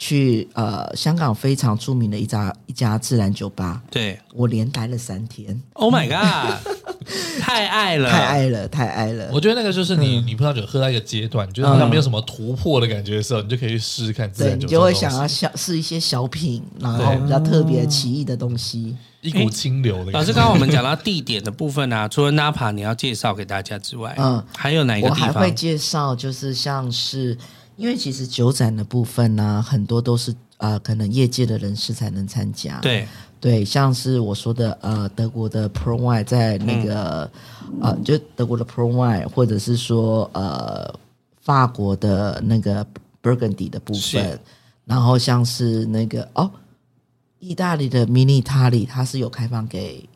[0.02, 6.58] 去呃香港非常著名的一家一家自然酒吧，对我连待了三天，，Oh my god，
[7.40, 9.30] 太爱了，太爱了，太爱了。
[9.32, 14.66] 我觉得那个就是你，你葡萄酒喝到一个阶段，你觉得好像没有什么突破的感觉的时候，你就可以去试试看自对然酒。
[14.66, 18.96] 你就会想要小试一些小品，然后比较特别奇异的东西。
[19.20, 20.10] 一股清流的。
[20.10, 25.54] 老师，刚刚我们讲到地点的部分啊，除了 Napa 你要介绍给大家之外，嗯嗯，还有哪一个地方我还会方？
[25.54, 27.38] 介绍，就是像是
[27.82, 32.78] 因为其实酒展的部分呢、很多都是呃可能业界的人士才能参加。
[32.78, 33.08] 对，
[33.40, 37.28] 对，像是我说的呃德国的 Pro Wine 在那个、
[37.80, 40.94] 呃就德国的 Pro Wine，或者是说呃
[41.40, 42.86] 法国的那个
[43.20, 44.38] Burgundy 的部分，
[44.84, 46.48] 然后像是那个哦
[47.40, 50.08] 意大利的 Mini Italy，它是有开放给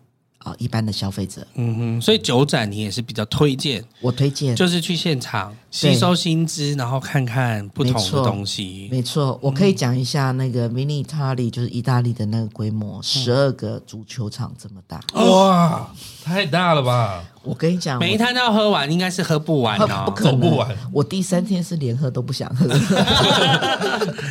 [0.59, 4.55] 一般的消费者，嗯哼，所以酒展你也是比较推荐，我推荐。
[4.55, 8.89] 就是去现场吸收新知，然后看看不同的东西。
[8.91, 15.01] 没错，我可以讲一下那个 Mini Italy，就是意大利的那个规模，十二个足球场这么大。
[15.15, 15.91] 哇，
[16.23, 20.13] 太大了吧，我跟你讲，每一摊都要喝完，应该是喝不完我哦不。
[20.13, 22.67] 可能走不完我第三天是连喝都不想喝。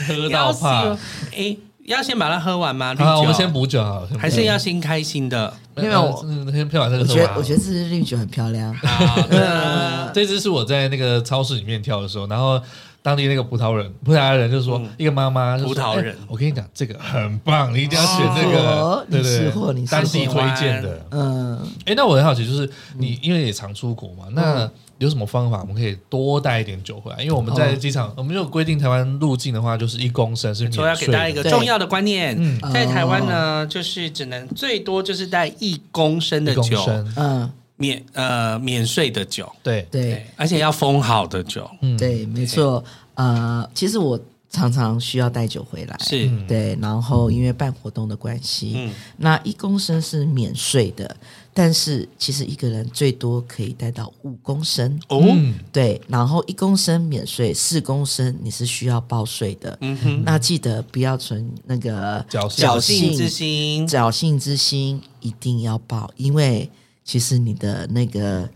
[0.07, 0.97] 喝到怕。
[1.35, 1.55] 哎，
[1.85, 2.93] 要先把它喝完吗？
[2.93, 5.53] 绿好，酒我们先补酒好了，还是要先开心的？
[5.77, 8.73] 因为我嗯先先把这个喝完我觉得，我觉得这支绿酒很漂亮。
[8.75, 12.59] 好的，这支是我在那个超市里面挑的时候，然后
[13.01, 21.05] 当地那个葡萄人，葡萄牙人就说，一个妈妈葡萄人哎我跟你讲，这个很棒，你一定要选这个哦，对对你识货你对，当地推荐的。
[21.11, 22.67] 嗯，哎，那我很好奇，就是
[22.97, 24.67] 你因为也常出国嘛，那
[24.97, 27.21] 有什么方法我们可以多带一点酒回来？
[27.21, 31.07] 因为我们在机场，我们有规定台湾入境的话，就是一公升是免说要给。
[31.07, 32.73] 大家一个重要的观念，嗯。
[32.73, 36.81] 在台湾呢，就是只能最多就是带一公升的酒，
[37.15, 40.25] 嗯，免呃免税的酒，对，对。
[40.35, 41.69] 而且要封好的酒。
[41.81, 42.83] 嗯，对，没错。
[43.15, 44.19] 呃，其实我
[44.49, 51.15] 常常需要带酒回来，是，对，然后因为办活动的关系，嗯，那一公升是免税的，
[51.57, 54.99] 但是其实一个人最多可以带到五公升。
[55.07, 55.55] 哦，嗯。
[55.71, 62.67] 对，然后一公升免税，四公升你是需要报税的，嗯哼，那记得不要存那个侥幸。
[62.67, 65.01] 侥幸之心，侥幸之心。
[65.21, 66.69] 一定要报，因为
[67.03, 68.47] 其实你的那个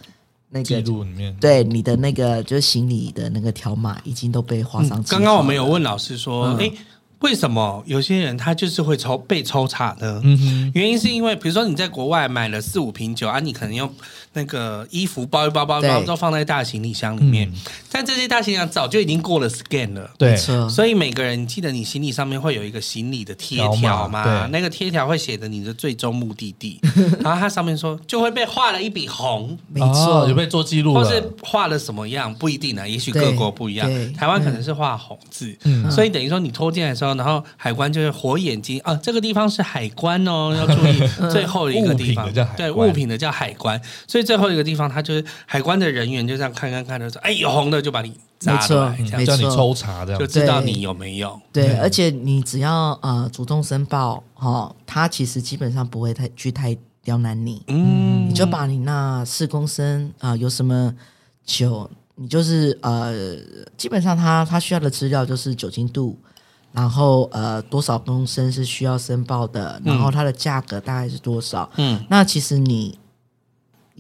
[0.50, 5.02] 那个记个录里面，对你的那个就是行李的那个条码已经都被画上。
[5.06, 6.58] 刚刚我们有问老师说，嗯。
[6.60, 6.72] 哎、
[7.20, 10.22] 为什么有些人他就是会抽被抽查呢？
[10.24, 13.94] 嗯哼，原因是因为，比如说你在国外买了四五瓶酒啊，你可能用
[14.34, 17.54] 那个衣服包一包包一包，都放在大行李箱里面，嗯。
[17.92, 20.10] 但这些大行李箱早就已经过了 scan 了。
[20.18, 20.38] 对。
[20.70, 26.80] 所以每个人记得你行李上面会有一个行李的贴条条嘛，那个贴条会写着你的最终目的地，
[27.20, 33.90] 然后它上面说就会被画了一笔红，没错，哦有被做记录，或是画了什么样不一定啊，也许各国不一样。
[34.14, 35.92] 台湾可能是画红字，嗯。
[35.92, 51.39] 所以等于说你拖进来的时候，然后海关就是火眼睛啊，这个地方是海关哦，要注意最后一个地方对物品的叫海关，所以最后一个地方它就是海关的人员就这样看看看的说，哎有红的就把你扎来，没错没错叫你抽查这样子，就知道你有没有。
[51.51, 60.93] 对，而且你只要呃主动申报，哈、哦，他其实基本上不会太去太刁难你，嗯你就把你那四公升啊、有什么
[61.45, 63.14] 酒，你就是呃
[63.76, 66.18] 基本上他他需要的资料就是酒精度，
[66.72, 72.98] 然后呃多少公升是需要申报的，然后它的价格大概是多少，嗯，那其实你。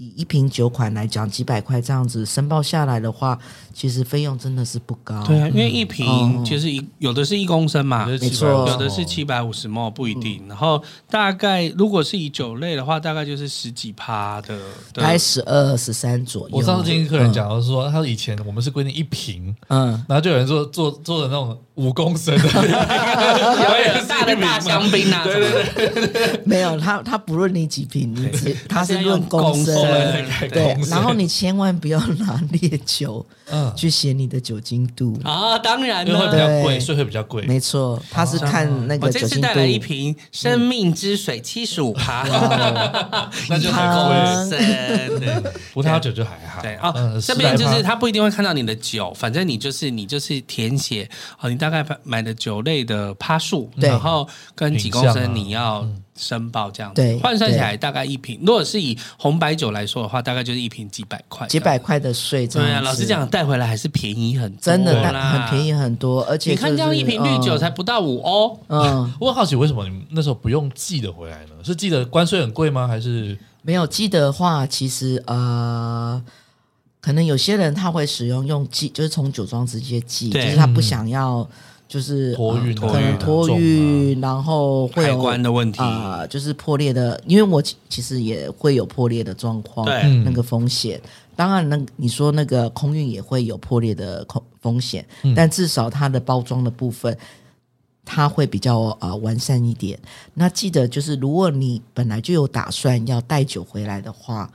[0.01, 3.37] 以一瓶酒款来讲，几百块这样子申报下来的话，
[3.73, 5.21] 其实费用真的是不高。
[5.25, 14.57] 对啊，因为一瓶哦其实一有的是一公升嘛，有的是没错有的是七百五十 ml 不一定，然后大概如果是以酒类的话，大概就是十几趴的，
[14.93, 16.55] 的大概十二十三左右。
[16.55, 29.73] 我上次听客人讲，说他以前我们是规定一瓶，嗯，然后就有人做做做的那种五公升的， 有点大的大香槟啊，对对对，没有他，他不论你几瓶，你只他是论公升，
[30.49, 30.89] 对公，升。
[30.89, 35.17] 然后你千万不要拿烈酒嗯，去写你的酒精度。
[35.23, 36.37] 啊，当然了会比。
[36.37, 37.43] 较贵，对所以会比较贵。
[37.43, 39.27] 没错，他是看那个酒精度。
[39.29, 42.23] 这次带来一瓶生命之水，七十五趴，
[43.49, 44.57] 那就很啊贵。
[44.57, 46.61] 深，对葡萄酒就还好。
[46.61, 51.09] 对哦嗯，这边就是他不一定会看到你的酒，反正你就是你就是填写
[51.39, 61.79] 哦，你大概买的酒类的趴数，然后跟几公升你要申报这样子，对换算起来大概一瓶，如果是以红白酒来说的话，大概就是一瓶几百块，几百。
[61.79, 65.73] 块的税，这样对啊，老实讲，带回来还是便宜很多，真的啦，很便宜。
[65.73, 71.51] 很多，而且你看这样一瓶绿酒才不到五欧，嗯，我很好奇，为什么你们那时候不用寄的回来呢？
[71.63, 72.85] 是寄的关税很贵吗？
[72.87, 76.21] 还是没有寄的话，其实呃，
[77.01, 81.47] 可能有些人他会使用用寄，就是从酒庄直接寄，就是他不想要
[81.87, 90.01] 就是托运呃可能托托运运，然后会海有关的问题，啊、就是破裂的，因为我其其实也会有破裂的状况，对。
[90.03, 91.01] 嗯那个风险。
[91.35, 95.33] 当然，那你说那个空运也会有破裂的空风险，嗯。
[95.33, 97.17] 但至少它的包装的部分，
[98.03, 99.97] 它会比较呃完善一点。
[100.33, 104.51] 那记得就是，如果你本来就有打算要带酒回来的话，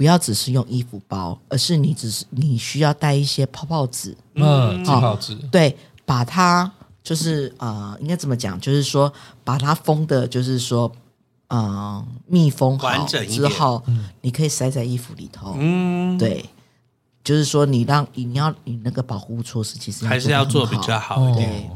[0.00, 5.34] 不要只是用衣服包，而是你只是你需要带一些泡泡纸，嗯，泡泡纸？
[5.52, 5.76] 对，
[6.06, 6.72] 把它
[7.02, 8.58] 就是呃，应该怎么讲？
[8.58, 9.12] 就是说
[9.44, 10.90] 把它封的，就是说
[11.50, 13.82] 嗯，密封好完整之后，
[14.22, 15.54] 你可以塞在衣服里头。
[15.58, 16.46] 嗯，对，
[17.22, 21.16] 就是说你让你要你那个保护措施，其实还是要做比较好。
[21.16, 21.70] 好一点。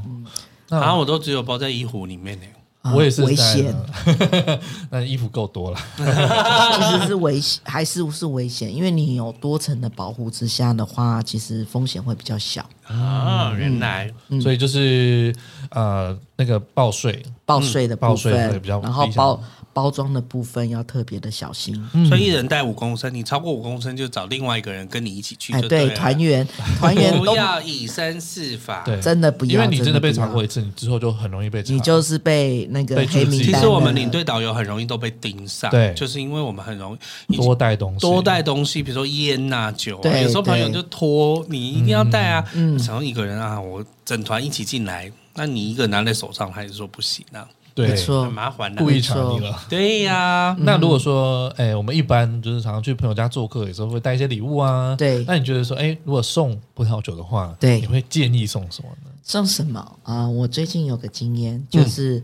[0.71, 2.47] 然后我都只有包在衣服里面呢。
[2.93, 3.75] 我也是啊危在险，
[4.91, 5.79] 那衣服够多了。
[5.97, 12.65] 其实是危险，还是是危险，因为你有多层的保护之下的话，其实风险会比较小。
[12.87, 14.11] 啊，原来
[14.43, 15.35] 所以就是
[15.71, 19.41] 呃，那个报税，报税的部报税分，会比较然后理想
[19.75, 21.75] 包包装的部分要特别的小心。
[22.09, 26.47] 所以一人带五公升，你超过五公升就找另外一个人跟你一起去哎，对，团员
[26.81, 28.83] 团员不要以身试法。
[28.87, 31.71] 对，真的不要，因为你真的被查过一次，你之后就很容易被查。
[31.75, 33.53] 你就是被那个黑名单。
[33.53, 35.93] 其实我们领队导游很容易都被盯上，对。
[35.93, 36.97] 就是因为我们很容
[37.29, 49.61] 易多带东西，多带东西，比如说烟呐、酒啊，对有时候朋友就拖你一定要带啊，嗯想要一个人啊，我整团一起进来，那你一个拿在手上，还是说不行啊，对没错很麻烦的、故意查你了。
[49.69, 54.95] 对呀、那如果说，哎，我们一般就是常常去朋友家做客，有时候会带一些礼物啊。
[54.97, 55.25] 对。
[55.25, 57.81] 那你觉得说，哎，如果送葡萄酒的话，对。
[57.81, 59.11] 你会建议送什么呢？
[59.23, 59.99] 送什么？
[60.03, 62.23] 啊、我最近有个经验，就是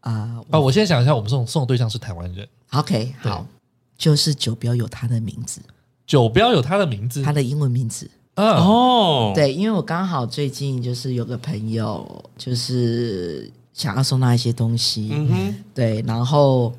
[0.00, 3.46] 啊、啊，我先想一下，我们送送的对象是台湾人，OK 好，
[3.96, 5.62] 就是酒标有他的名字，
[6.06, 16.72] 酒标有他的名字，他的英文名字，嗯，哦，，对，因为我刚好最近就是有个朋友，就是想要送他一些东西，嗯哼，对，然后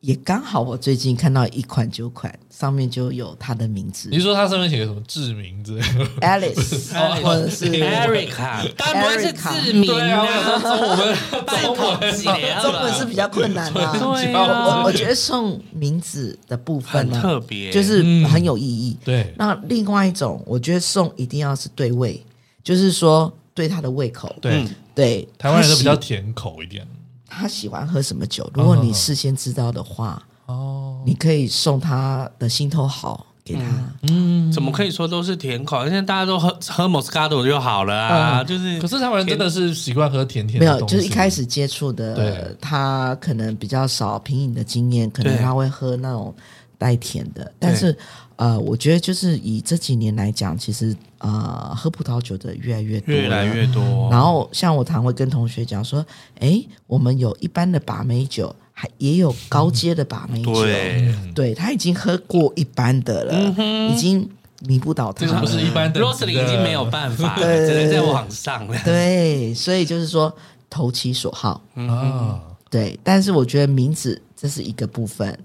[0.00, 4.10] 也刚好我最近看到一款酒款，上面就有他的名字。
[4.12, 6.92] 你说他上面写个什么志明之类的？，Alice，
[7.24, 11.16] 或者是 Erica，当然不会是志明对啊，啊，我们
[11.46, 11.66] 太
[11.98, 14.00] 可惜了，中文是比较困难的、对
[14.34, 18.96] 我啊我我觉得送名字的部分呢，特别，就是很有意义。
[19.02, 22.22] 对，那另外一种，我觉得送一定要是对味，
[22.62, 24.32] 就是说对他的胃口。
[24.42, 24.62] 对。
[24.62, 24.68] 嗯，
[24.98, 26.84] 对，台湾人都比较甜口一点。
[27.28, 33.62] 他喜欢喝什么酒，如果你事先知道的话，哦，你可以送他的心头好给他。
[34.10, 35.84] 嗯，怎么可以说都是甜口？
[35.84, 42.12] 现在大家都喝喝 Moscato 就好了啊，就是可是台湾人真的是习惯喝甜甜没有，的东西，就是一开始接触对。
[42.14, 45.40] 的，他可能比较少品饮的经验，可能对。
[45.40, 46.34] 他会喝那种
[46.76, 47.52] 带甜的。
[47.60, 47.96] 但是
[48.34, 53.66] 呃，我觉得就是以这几年来讲，其实呃，喝葡萄酒的越来越多，越来越。
[53.66, 54.08] 多。
[54.10, 56.04] 然后像我常会跟同学讲说，
[56.38, 60.52] 哎，我们有一般的把妹酒，还也有高阶的把妹酒。
[60.54, 64.28] 对，对他已经喝过一般的了，已经
[64.60, 65.32] 弥不倒他了。
[65.32, 68.78] 这个不是一般的 Rosely 已经没有办法了，对只能在网上了。
[68.84, 70.32] 对，所以就是说
[70.70, 71.60] 投其所好。
[71.74, 72.40] 啊，
[72.70, 75.36] 对，但是我觉得名字这是一个部分，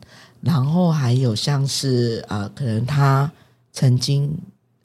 [0.42, 3.32] 然后还有像是啊、呃可能他
[3.72, 4.32] 曾经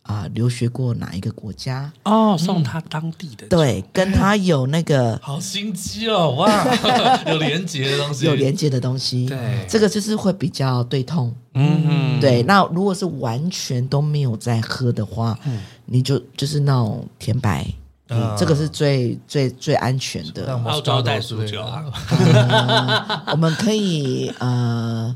[0.08, 6.48] 啊、留学过哪一个国家，哦，送他当地的酒，对，跟他有那个 好心机哦，哇，
[7.28, 9.66] 有连接的东西，有连接的东西，对。
[9.68, 11.32] 这个就是会比较对痛。
[11.52, 15.38] 嗯，对，那如果是完全都没有在喝的话，
[15.84, 17.66] 你就就是那种甜白。
[18.08, 18.34] 啊。
[18.38, 20.46] 这个是最最最安全的。
[20.46, 25.14] 像澳洲 Moscato 袋之类的鼠酒啊，我们可以呃，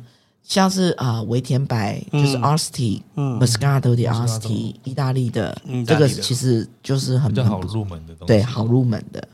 [0.53, 9.27] 像是啊、呃、微甜白，就是 Asti、Moscato 的 Asti，意大利的，这个其实就是很比较好入门的东西，对好入门的，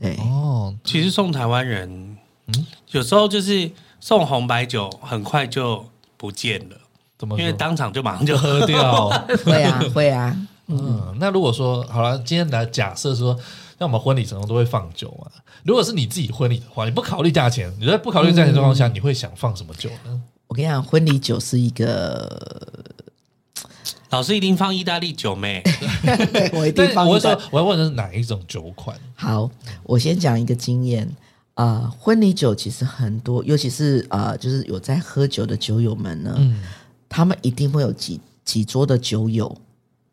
[0.00, 0.16] 对。
[0.20, 2.66] 哦，其实送台湾人，嗯？
[2.92, 3.70] 有时候就是
[4.00, 5.84] 送红白酒，很快就
[6.16, 6.76] 不见了，
[7.18, 9.10] 怎么因为当场就马上就就喝掉。
[9.44, 10.34] 会啊， 会啊，
[10.68, 13.34] 嗯，那如果说好了，今天来假设说，
[13.78, 15.30] 像我们婚礼常常都会放酒嘛。
[15.64, 20.22] 如果是你自己婚礼的话，你不考虑价钱，你在不考虑价钱状况下，你会想放什么酒呢？
[20.48, 22.82] 我跟你讲，婚礼酒是一个，
[24.10, 25.62] 老师一定放意大利酒妹，
[26.54, 28.98] 我一定放我说，我要问的是哪一种酒款？
[29.14, 29.50] 好，
[29.82, 31.06] 我先讲一个经验
[31.54, 36.62] 啊、呃婚礼酒其实很多，尤其是啊、呃就是有在喝酒的酒友们呢，嗯，
[37.08, 39.54] 他们一定会有几几桌的酒友，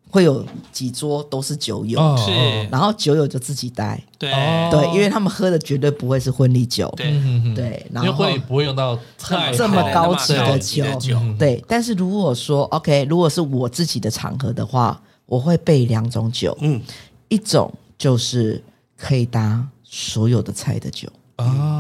[0.10, 4.32] 会有几桌都是酒友，哦是，然后酒友就自己带，对。
[4.32, 4.70] 哦。
[4.72, 11.64] 对，因为他们喝的绝对不会是婚礼酒，对，对，因为然后婚礼不会用到太这么高级的酒，对。
[11.68, 16.82] 但是如果说 OK，如果是我自己的场合的话，我会备两种酒，嗯，
[17.28, 18.64] 一种就是
[18.98, 21.75] 可以搭所有的菜的酒，啊。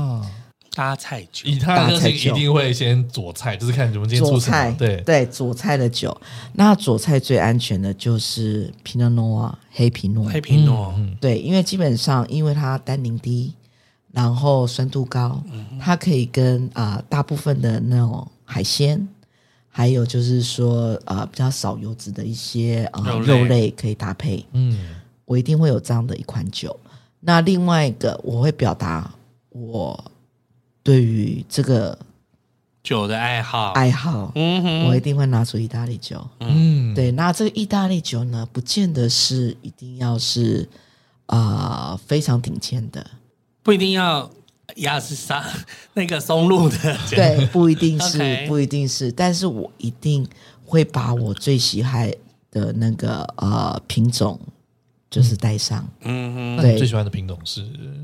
[0.75, 4.75] 搭菜酒，以他的个性，一定会先佐菜，就是看你们今天做菜么。
[4.77, 6.15] 对，对，佐菜的酒。
[6.53, 13.53] 那佐菜最安全的就是 Pinot Noir 黑皮诺，黑皮诺，嗯对，因为基本上因为它单宁低，
[14.11, 15.41] 然后酸度高，
[15.79, 19.07] 它可以跟啊、呃大部分的那种海鲜，
[19.69, 24.45] 还有就是说呃比较少油脂的一些啊、呃、肉类肉类可以搭配。
[24.51, 26.77] 嗯，我一定会有这样的一款酒。
[27.21, 29.11] 那另外一个我会表达
[29.49, 30.11] 我
[30.85, 31.97] 对于这个
[32.83, 36.23] 酒的爱好，爱好，嗯哼，我一定会拿出意大利酒。
[36.41, 40.69] 嗯，对，那这个意大利酒呢，不见得是一定要是
[41.25, 43.03] 啊、呃非常顶尖的，
[43.63, 44.29] 不一定要
[44.75, 45.43] 雅诗莎
[45.95, 46.77] 那个松露的
[47.09, 50.27] 酒，对，不一定是 不一定是，但是我一定
[50.63, 52.13] 会把我最喜爱
[52.51, 54.39] 的那个呃品种
[55.15, 57.61] 就是带上、嗯对那你最喜欢的品种是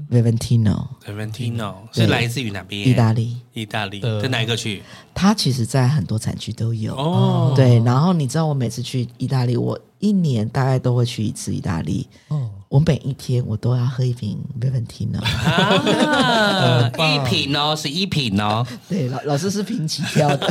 [0.10, 2.88] ？Vivantino 哼 v e n t i n o 是来自于哪边？
[2.88, 4.00] 意大利，意大利。
[4.00, 4.22] 的。
[4.22, 4.82] 的哪一个区？
[5.14, 6.96] 它其实在很多产区都有。
[6.96, 12.08] 哦，对，然后你知道我每次去意大利，我一年大概都会去一次意大利。
[12.30, 15.22] 哦，我每一天我都要喝一瓶 Vivantino。
[15.22, 20.48] 啊， 一瓶哦，是一瓶哦，对，老老师是平起跳的。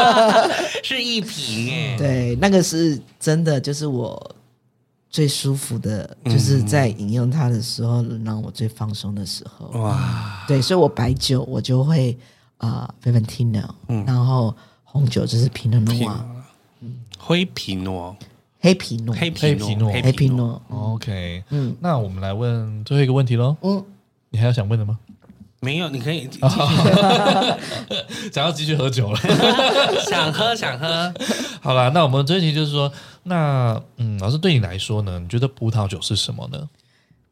[0.82, 4.34] 是一瓶哎，对，那个是真的，就是我
[5.12, 9.66] 最舒服的，就是在饮用它的时候，让我最放松的时候。
[9.78, 12.18] 哇，对，所以我白酒我就会
[12.56, 13.68] 啊、呃、Vivantino，、
[14.06, 16.16] 然后红酒就是 Pinot Noir，
[17.18, 18.16] 灰皮诺，
[18.58, 20.62] 黑皮诺，黑黑皮诺黑皮诺。
[20.70, 21.76] OK，嗯。
[21.80, 23.54] 那我们来问最后一个问题喽。
[23.60, 23.84] 嗯，
[24.30, 24.98] 你还有想问的吗？
[25.60, 28.30] 没有，你可以继哦续。
[28.32, 29.20] 想要继续喝酒了。
[30.10, 31.14] 想喝想喝，
[31.60, 32.90] 好啦，那我们这一题就是说，
[33.24, 35.18] 那嗯，老师对你来说呢？
[35.20, 36.68] 你觉得葡萄酒是什么呢？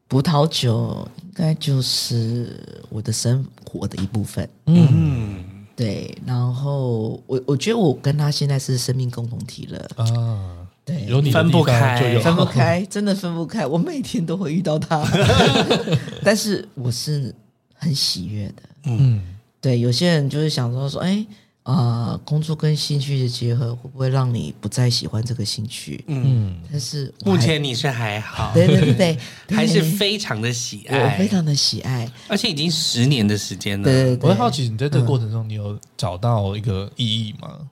[0.07, 4.49] 葡萄酒应该就是我的生活的一部分。
[4.65, 5.43] 嗯，
[5.75, 6.17] 对。
[6.25, 10.67] 然后我我觉得我跟他现在是生命共同体了啊。
[10.83, 13.65] 对，有你分不开，分不开，真的分不开。
[13.65, 15.01] 我每天都会遇到他，
[16.23, 17.33] 但是我是
[17.75, 18.63] 很喜悦的。
[18.85, 19.21] 嗯，
[19.61, 21.11] 对，有些人就是想说说，哎。
[21.19, 21.27] 啊、
[21.63, 26.03] 呃，工作跟兴趣的结合会不会让你不再喜欢这个兴趣？
[26.07, 29.17] 嗯，但是目前你是还好，对对对对，
[29.55, 33.83] 还是非常的喜爱，我非常的喜爱，而且已经十年的时间了。
[33.83, 37.49] 对，对，对，我会好奇，你在这个过程中，你有找到一个意义吗？
[37.59, 37.67] 嗯、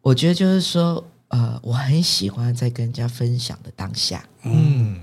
[0.00, 4.98] 我觉得就是说，呃，我很喜欢在跟人家分享的当下，嗯。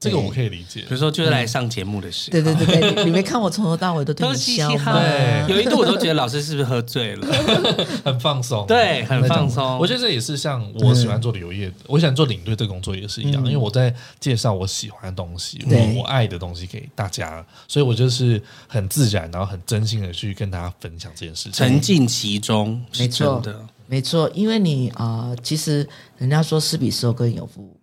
[0.00, 4.92] 这个我可以理解，比如说就是来上节目的时候，对对对对，你没看我从头到尾都对你笑吗？
[4.92, 7.26] 对，有一度我都觉得老师是不是喝醉了，
[8.04, 9.76] 很放松，对，很放松。
[9.76, 25.84] 我觉得这也是像我喜欢做旅游业，我想做领队这个工作也是一样，因为我在介绍我喜欢的东西，我我爱的东西给大家，所以我就是很自然，然后很真心的去跟大家分享这件事情，沉浸其中，没错的，没错，因为你啊，其实
[26.18, 27.76] 人家说施比受更有福，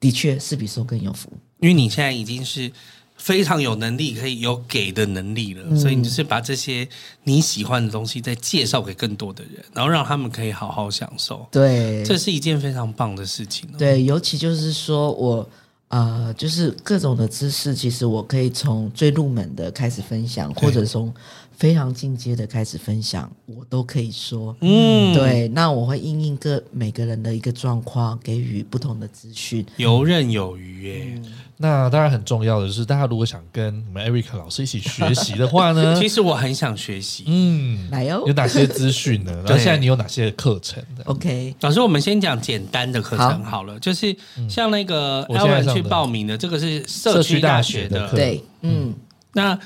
[0.00, 1.30] 的确施比受更有福。
[1.60, 2.70] 因为你现在已经是
[3.16, 6.88] 非常有能力，可以有给的能力了，嗯、所以你就是把这些
[7.24, 11.46] 你喜欢的东西再介绍给更多的人，然后让他们可以好好享受。
[11.50, 13.68] 对，这是一件非常棒的事情。
[13.76, 15.50] 对，尤其就是说我
[15.88, 21.12] 呃，就是各种的知识，其实我可以从最入门的开始分享，或者从
[21.56, 24.54] 非常进阶的开始分享，我都可以说。
[24.60, 25.48] 嗯，对。
[25.48, 31.12] 那我会因应各每个人的一个状况，给予不同的资讯，游刃有余耶。
[31.16, 37.24] 嗯那当然很重要的是，大家如果想跟我们 Erica 老师一起学习的话呢， 其实我很想学习。
[37.26, 39.32] 嗯，来哟，有哪些资讯呢？
[39.44, 44.16] 然后现在你有哪些课程？OK，老师，我们先讲简单的课程好了，就是
[44.48, 48.94] 像那个 Allen 去报名的，这个是社区大学的，对，嗯，
[49.32, 49.58] 那。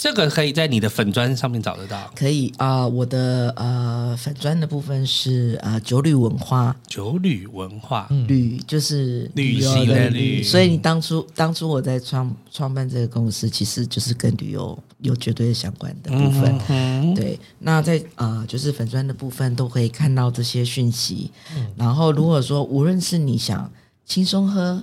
[0.00, 2.10] 这个可以在你的粉砖上面找得到。
[2.16, 10.42] 可以啊、呃，我的呃粉砖的部分是啊、呃、酒旅文化，酒旅文化，旅就是旅行的旅。
[10.42, 16.58] 所以你当初当初我在创创办这个公司，其实就是跟旅游有绝对相关的部分。
[16.70, 21.30] 嗯、对，那在啊、呃、就是粉砖的部分都可以看到这些讯息。
[21.54, 23.70] 嗯、然后如果说无论是你想
[24.06, 24.82] 轻松喝、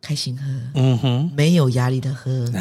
[0.00, 0.42] 开心喝，
[0.74, 2.52] 嗯哼，没有压力的喝，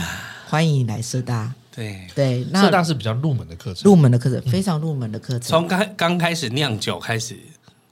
[0.47, 1.55] 欢迎你来社大。
[1.73, 5.41] 对对，那社大是比较入门的课程，入门的课程非常入门的课程。
[5.41, 7.37] 从刚刚开始酿酒开始，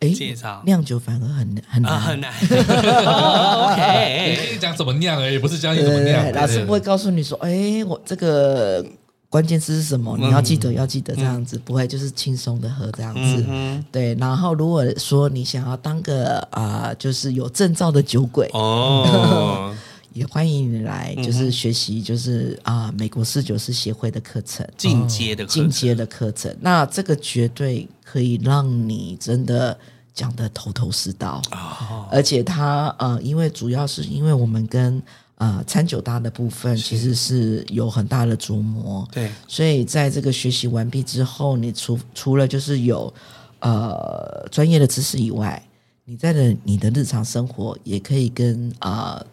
[0.02, 2.34] 哎，介绍酿酒反而很很难很难。
[3.72, 6.32] OK，讲怎么酿而已，不是教你怎么酿。
[6.34, 8.86] 老师不会告诉你说，哎，我这个
[9.30, 10.18] 关键词是什么？
[10.20, 13.46] 你要记得，要记得这样子，不会就是轻松的喝这样子。
[13.92, 19.74] 对，然后如果说你想要当个啊，就是有证照的酒鬼哦。
[20.14, 26.55] 也欢迎你来，就是学习，就是啊、呃，美国四九师协会的课程，进阶的进阶的课程。
[26.60, 29.78] 那这个绝对可以让你真的
[30.14, 35.01] 讲得头头是道，哦、而且它呃，因为主要是因为我们跟
[35.36, 43.14] 呃餐酒搭的部分其实是有很大的琢磨，对，所以在这个学习完毕之后，你除除了就是有
[43.60, 45.64] 呃专业的知识以外，
[46.05, 49.18] 你在的你的日常生活也可以跟啊。
[49.20, 49.26] 呃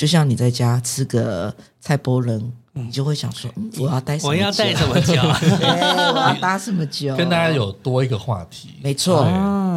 [0.00, 4.40] 就像你在家吃个菜波仁，你就会想说，嗯，我要带什么酒？
[4.40, 5.12] 我要带什么酒？
[5.20, 7.14] 我要搭什么酒？
[7.16, 8.70] 跟大家有多一个话题。
[8.82, 9.26] 没错，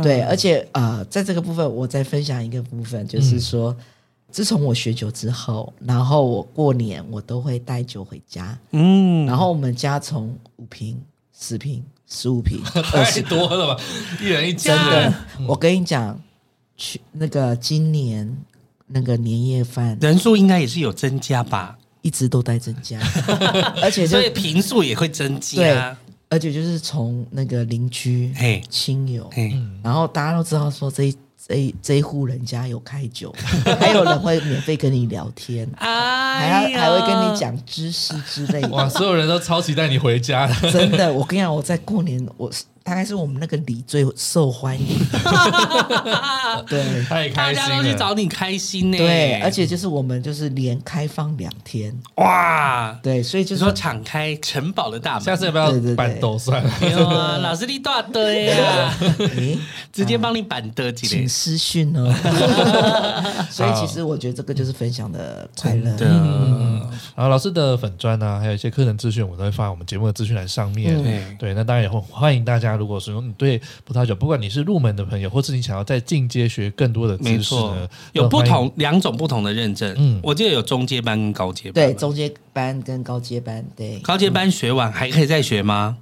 [0.02, 3.76] 对，而且呃，在这个部分，我再分享一个部分，就是说，
[4.32, 10.98] 自从我学酒之后，然后我过年我都会带酒回家，嗯，然后我们家从五瓶、
[11.38, 13.84] 十瓶、十五瓶， 太多了吧？
[14.22, 15.14] 一人一真的，
[15.46, 16.18] 我跟你讲，
[16.78, 18.34] 去那个今年。
[18.88, 23.00] 那个年夜饭人数应该也是有增加吧，一直都在增加，
[23.82, 25.58] 而且所以坪数也会增加。
[25.58, 25.96] 对，
[26.30, 29.54] 而且就是从那个邻居、嘿亲友，嘿
[29.84, 31.16] 然后大家都知道说这一
[31.48, 33.34] 这一这一户人家有开酒，
[33.80, 38.70] 还有人会免费跟你聊天，哎呦，还还会跟你讲知识之类的。
[38.70, 42.52] 哇，所有人都超期待你回家，真的，我跟你讲，我在过年我。
[42.84, 45.00] 大概是我们那个里最受欢迎，
[46.68, 48.98] 对，太开心了，大家都去找你开心呢。
[48.98, 55.24] 对，而且就是我们就是连开放两天，哇，对，所以就是说敞开城堡的大门。
[55.24, 56.72] 下次要不要办桌算了？
[56.82, 58.94] 没有啊，老师你大堆呀，
[59.94, 62.14] 直接帮你办桌几请私讯哦。
[63.50, 65.96] 所以其实我觉得这个就是分享的快乐。
[67.16, 71.02] 然后老师的粉砖啊，还有一些课程资讯，我都会放在我们节目的资讯栏上面。
[71.02, 71.24] 对。
[71.40, 79.94] 对，那当然也会欢迎大家，如果说你对葡萄酒，不管你是入门的朋友，或是你想要再进阶学更多的知识呢，有不同两种不同的认证。
[79.98, 81.74] 嗯，我记得有中阶班跟高阶班。
[81.74, 83.66] 对，中阶班跟高阶班。
[83.76, 85.98] 对，高阶班学完还可以再学吗？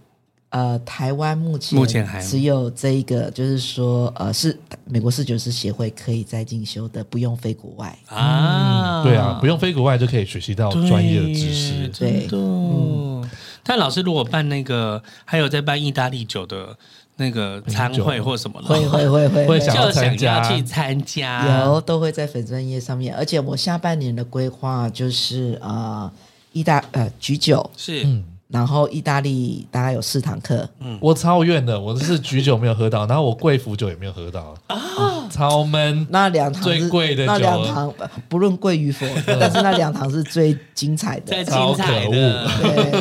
[0.50, 9.04] 呃，台湾目前目前还只有这一个，就是说，呃，是美国侍酒师协会可以再进修的，不用飞国外啊、嗯。
[9.06, 11.88] 对啊，不用飞国外就可以学习到专业的知识。
[11.98, 13.30] 对，对嗯。
[13.64, 16.76] 但老师如果办那个，还有在办意大利酒的
[17.18, 19.60] 那个餐会或什么的，会会会会会。
[19.60, 23.16] 想要就想要去参加，有都会在粉专业上面。
[23.16, 26.12] 而且我下半年的规划就是呃，
[26.54, 27.70] 意大呃举酒。
[27.78, 28.04] 是。
[28.06, 28.26] 嗯。
[28.52, 34.54] 然后意大利大概有四堂课，嗯，我超怨的，我是举酒没有喝到，然后我贵腐酒也没有喝到。
[34.68, 36.06] 啊，超闷。
[36.10, 37.92] 那两堂最贵的，那两堂
[38.28, 42.48] 不论贵与否， 但是那两堂是最精彩的，最精彩的。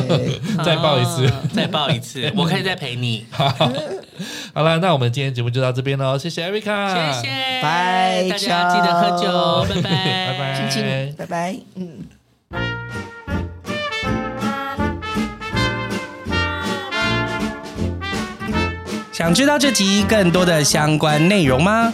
[0.07, 3.25] 对， 再报一次， 再报一次，我可以再陪你。
[3.29, 3.47] 好，
[4.53, 12.05] 好了，那我们今天节目就到这边喽，谢谢 Erica，谢谢，拜，大家记得喝酒，拜拜，拜拜，亲亲，拜拜，嗯。
[19.11, 21.93] 想知道这集更多的相关内容吗？